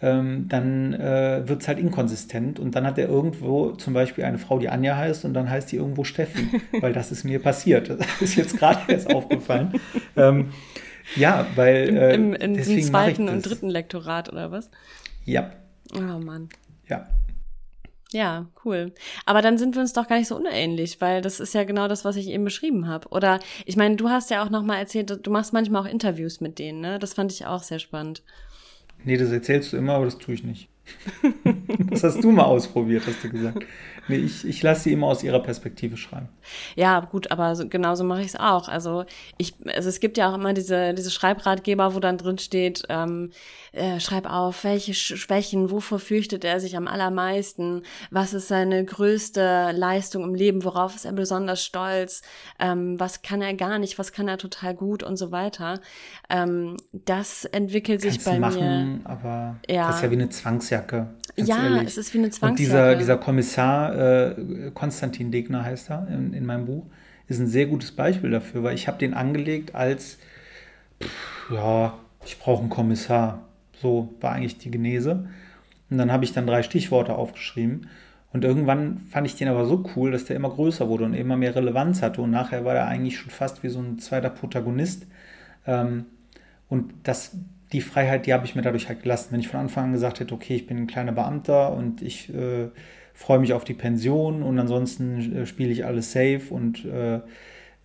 [0.02, 4.38] Ähm, dann äh, wird es halt inkonsistent und dann hat er irgendwo zum Beispiel eine
[4.38, 6.48] Frau, die Anja heißt und dann heißt die irgendwo Steffi,
[6.80, 7.90] weil das ist mir passiert.
[7.90, 9.78] Das ist jetzt gerade erst aufgefallen.
[10.16, 10.52] Ähm,
[11.16, 11.96] ja, weil.
[11.96, 14.70] Äh, Im, in diesem zweiten und dritten Lektorat oder was?
[15.26, 15.50] Ja.
[15.94, 16.48] Oh Mann.
[16.88, 17.06] Ja.
[18.12, 18.92] Ja, cool.
[19.24, 21.86] Aber dann sind wir uns doch gar nicht so unähnlich, weil das ist ja genau
[21.86, 23.08] das, was ich eben beschrieben habe.
[23.10, 26.40] Oder ich meine, du hast ja auch noch mal erzählt, du machst manchmal auch Interviews
[26.40, 26.98] mit denen, ne?
[26.98, 28.22] Das fand ich auch sehr spannend.
[29.04, 30.68] Nee, das erzählst du immer, aber das tue ich nicht.
[31.90, 33.64] das hast du mal ausprobiert, hast du gesagt.
[34.10, 36.28] Nee, ich, ich lasse sie immer aus ihrer Perspektive schreiben.
[36.76, 38.68] Ja, gut, aber so, genauso mache ich es auch.
[38.68, 39.04] Also
[39.38, 43.30] ich, also es gibt ja auch immer diese, diese Schreibratgeber, wo dann drin steht, ähm,
[43.72, 49.70] äh, schreib auf, welche Schwächen, wovor fürchtet er sich am allermeisten, was ist seine größte
[49.72, 52.22] Leistung im Leben, worauf ist er besonders stolz,
[52.58, 55.80] ähm, was kann er gar nicht, was kann er total gut und so weiter.
[56.28, 59.10] Ähm, das entwickelt Kannst sich bei machen, mir.
[59.10, 59.86] Aber ja.
[59.86, 61.06] das ist ja wie eine Zwangsjacke.
[61.36, 61.88] Ja, ehrlich.
[61.88, 62.50] es ist wie eine Zwangsjacke.
[62.50, 66.86] Und dieser, dieser Kommissar äh, Konstantin Degner heißt er in, in, meinem Buch,
[67.28, 70.18] ist ein sehr gutes Beispiel dafür, weil ich habe den angelegt als,
[71.02, 73.46] pff, ja, ich brauche einen Kommissar.
[73.76, 75.28] So war eigentlich die Genese.
[75.90, 77.88] Und dann habe ich dann drei Stichworte aufgeschrieben.
[78.32, 81.36] Und irgendwann fand ich den aber so cool, dass der immer größer wurde und immer
[81.36, 82.22] mehr Relevanz hatte.
[82.22, 85.06] Und nachher war er eigentlich schon fast wie so ein zweiter Protagonist.
[85.66, 86.06] Ähm,
[86.68, 87.36] und das,
[87.72, 89.32] die Freiheit, die habe ich mir dadurch halt gelassen.
[89.32, 92.32] Wenn ich von Anfang an gesagt hätte, okay, ich bin ein kleiner Beamter und ich
[92.32, 92.68] äh,
[93.20, 97.20] freue mich auf die Pension und ansonsten äh, spiele ich alles safe und äh,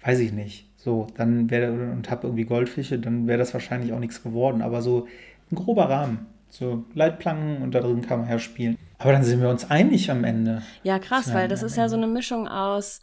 [0.01, 0.69] weiß ich nicht.
[0.77, 4.61] So, dann wäre und habe irgendwie Goldfische, dann wäre das wahrscheinlich auch nichts geworden.
[4.61, 5.07] Aber so
[5.51, 6.27] ein grober Rahmen.
[6.49, 8.77] So Leitplanken und da drin kann man ja spielen.
[8.97, 10.61] Aber dann sind wir uns einig am Ende.
[10.83, 13.01] Ja, krass, weil das ist ja so eine Mischung aus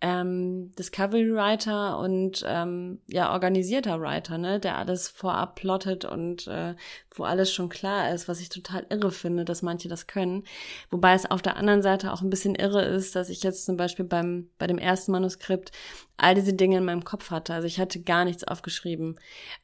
[0.00, 6.74] ähm, Discovery Writer und ähm, ja organisierter Writer, ne, der alles vorab plottet und äh,
[7.14, 10.44] wo alles schon klar ist, was ich total irre finde, dass manche das können.
[10.90, 13.76] Wobei es auf der anderen Seite auch ein bisschen irre ist, dass ich jetzt zum
[13.76, 15.72] Beispiel beim bei dem ersten Manuskript
[16.20, 17.54] all diese Dinge in meinem Kopf hatte.
[17.54, 19.16] Also ich hatte gar nichts aufgeschrieben,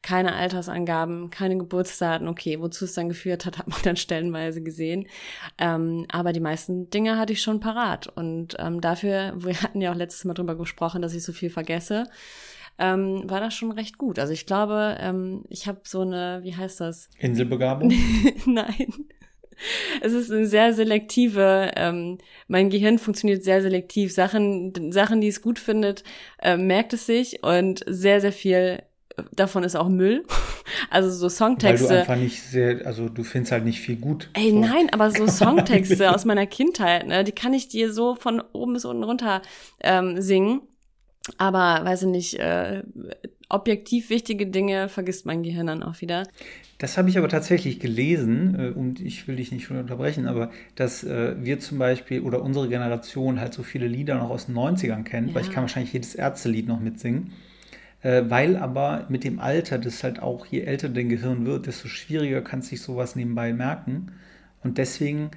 [0.02, 2.28] keine Altersangaben, keine Geburtsdaten.
[2.28, 5.06] Okay, wozu es dann geführt hat, hat man dann stellenweise gesehen.
[5.58, 9.92] Ähm, aber die meisten Dinge hatte ich schon parat und ähm, dafür, wir hatten ja
[9.92, 12.04] auch letztes Mal drüber gesprochen, dass ich so viel vergesse
[12.78, 14.18] ähm, war das schon recht gut.
[14.18, 17.08] Also ich glaube, ähm, ich habe so eine, wie heißt das?
[17.18, 17.92] Inselbegabung?
[18.46, 18.92] Nein.
[20.02, 24.12] Es ist eine sehr selektive, ähm, mein Gehirn funktioniert sehr selektiv.
[24.12, 26.04] Sachen, Sachen, die es gut findet,
[26.40, 28.82] äh, merkt es sich und sehr, sehr viel
[29.34, 30.24] davon ist auch Müll.
[30.90, 31.88] Also so Songtexte.
[31.88, 34.30] Weil du einfach nicht sehr, also du findest halt nicht viel gut.
[34.34, 34.58] Ey, so.
[34.58, 38.72] nein, aber so Songtexte aus meiner Kindheit, ne, die kann ich dir so von oben
[38.72, 39.42] bis unten runter
[39.80, 40.62] ähm, singen.
[41.38, 42.82] Aber, weiß ich nicht, äh,
[43.48, 46.24] objektiv wichtige Dinge vergisst mein Gehirn dann auch wieder.
[46.78, 50.50] Das habe ich aber tatsächlich gelesen äh, und ich will dich nicht schon unterbrechen, aber
[50.74, 54.56] dass äh, wir zum Beispiel oder unsere Generation halt so viele Lieder noch aus den
[54.56, 55.34] 90ern kennt, ja.
[55.34, 57.32] weil ich kann wahrscheinlich jedes Ärztelied noch mitsingen.
[58.02, 61.88] Äh, weil aber mit dem Alter das halt auch, je älter dein Gehirn wird, desto
[61.88, 64.12] schwieriger kannst du sich sowas nebenbei merken.
[64.62, 65.30] Und deswegen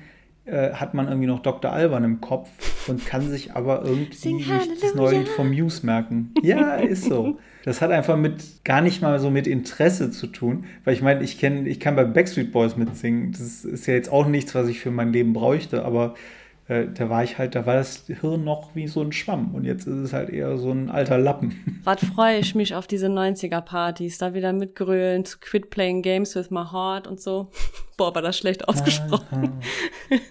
[0.51, 1.71] hat man irgendwie noch Dr.
[1.71, 4.49] Alban im Kopf und kann sich aber irgendwie nicht
[4.81, 6.33] das neue Lied vom Muse merken.
[6.41, 7.37] Ja, ist so.
[7.65, 11.23] Das hat einfach mit gar nicht mal so mit Interesse zu tun, weil ich meine,
[11.23, 13.33] ich kenne, ich kann bei Backstreet Boys mitsingen.
[13.33, 16.15] Das ist ja jetzt auch nichts, was ich für mein Leben bräuchte, aber
[16.69, 19.65] äh, da war ich halt, da war das Hirn noch wie so ein Schwamm und
[19.65, 21.81] jetzt ist es halt eher so ein alter Lappen.
[21.83, 26.51] Was freue ich mich auf diese 90er-Partys, da wieder mitgrölen, zu Quit Playing Games with
[26.51, 27.49] My Heart und so.
[27.97, 29.59] Boah, war das schlecht ausgesprochen.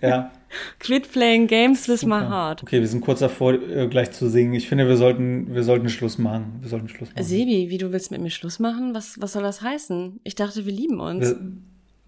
[0.01, 0.31] ja.
[0.79, 2.21] Quit Playing Games with Super.
[2.21, 2.63] My Heart.
[2.63, 4.55] Okay, wir sind kurz davor, äh, gleich zu singen.
[4.55, 6.59] Ich finde, wir sollten, wir sollten Schluss machen.
[6.61, 7.23] Wir sollten Schluss machen.
[7.23, 8.95] Sebi, wie du willst mit mir Schluss machen?
[8.95, 10.21] Was, was soll das heißen?
[10.23, 11.29] Ich dachte, wir lieben uns.
[11.29, 11.39] Wir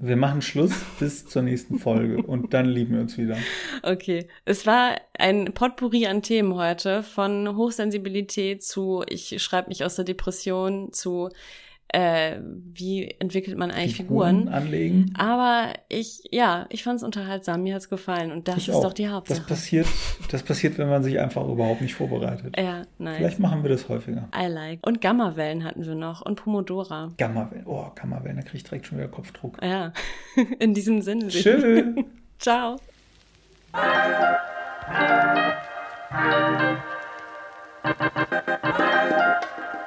[0.01, 3.37] wir machen Schluss bis zur nächsten Folge und dann lieben wir uns wieder.
[3.83, 4.27] Okay.
[4.45, 10.07] Es war ein Potpourri an Themen heute, von Hochsensibilität zu ich schreibe mich aus der
[10.07, 11.29] Depression zu
[11.93, 15.13] äh, wie entwickelt man eigentlich Figuren, Figuren anlegen.
[15.17, 18.75] Aber ich, ja, ich fand es unterhaltsam, mir hat es gefallen und das ich ist
[18.77, 18.83] auch.
[18.83, 19.41] doch die Hauptsache.
[19.41, 19.87] Das passiert,
[20.31, 22.57] das passiert, wenn man sich einfach überhaupt nicht vorbereitet.
[22.59, 23.17] Ja, nice.
[23.17, 24.29] Vielleicht machen wir das häufiger.
[24.37, 24.87] I like.
[24.87, 27.11] Und Gammawellen hatten wir noch und Pomodora.
[27.17, 29.59] Gammawellen, oh, Gammawellen, da kriege ich direkt schon wieder Kopfdruck.
[29.63, 29.93] Ja,
[30.59, 31.29] in diesem Sinne.
[31.29, 31.95] Tschö.
[32.39, 32.77] Ciao.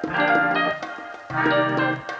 [0.06, 0.83] Thank you.
[1.34, 2.13] Música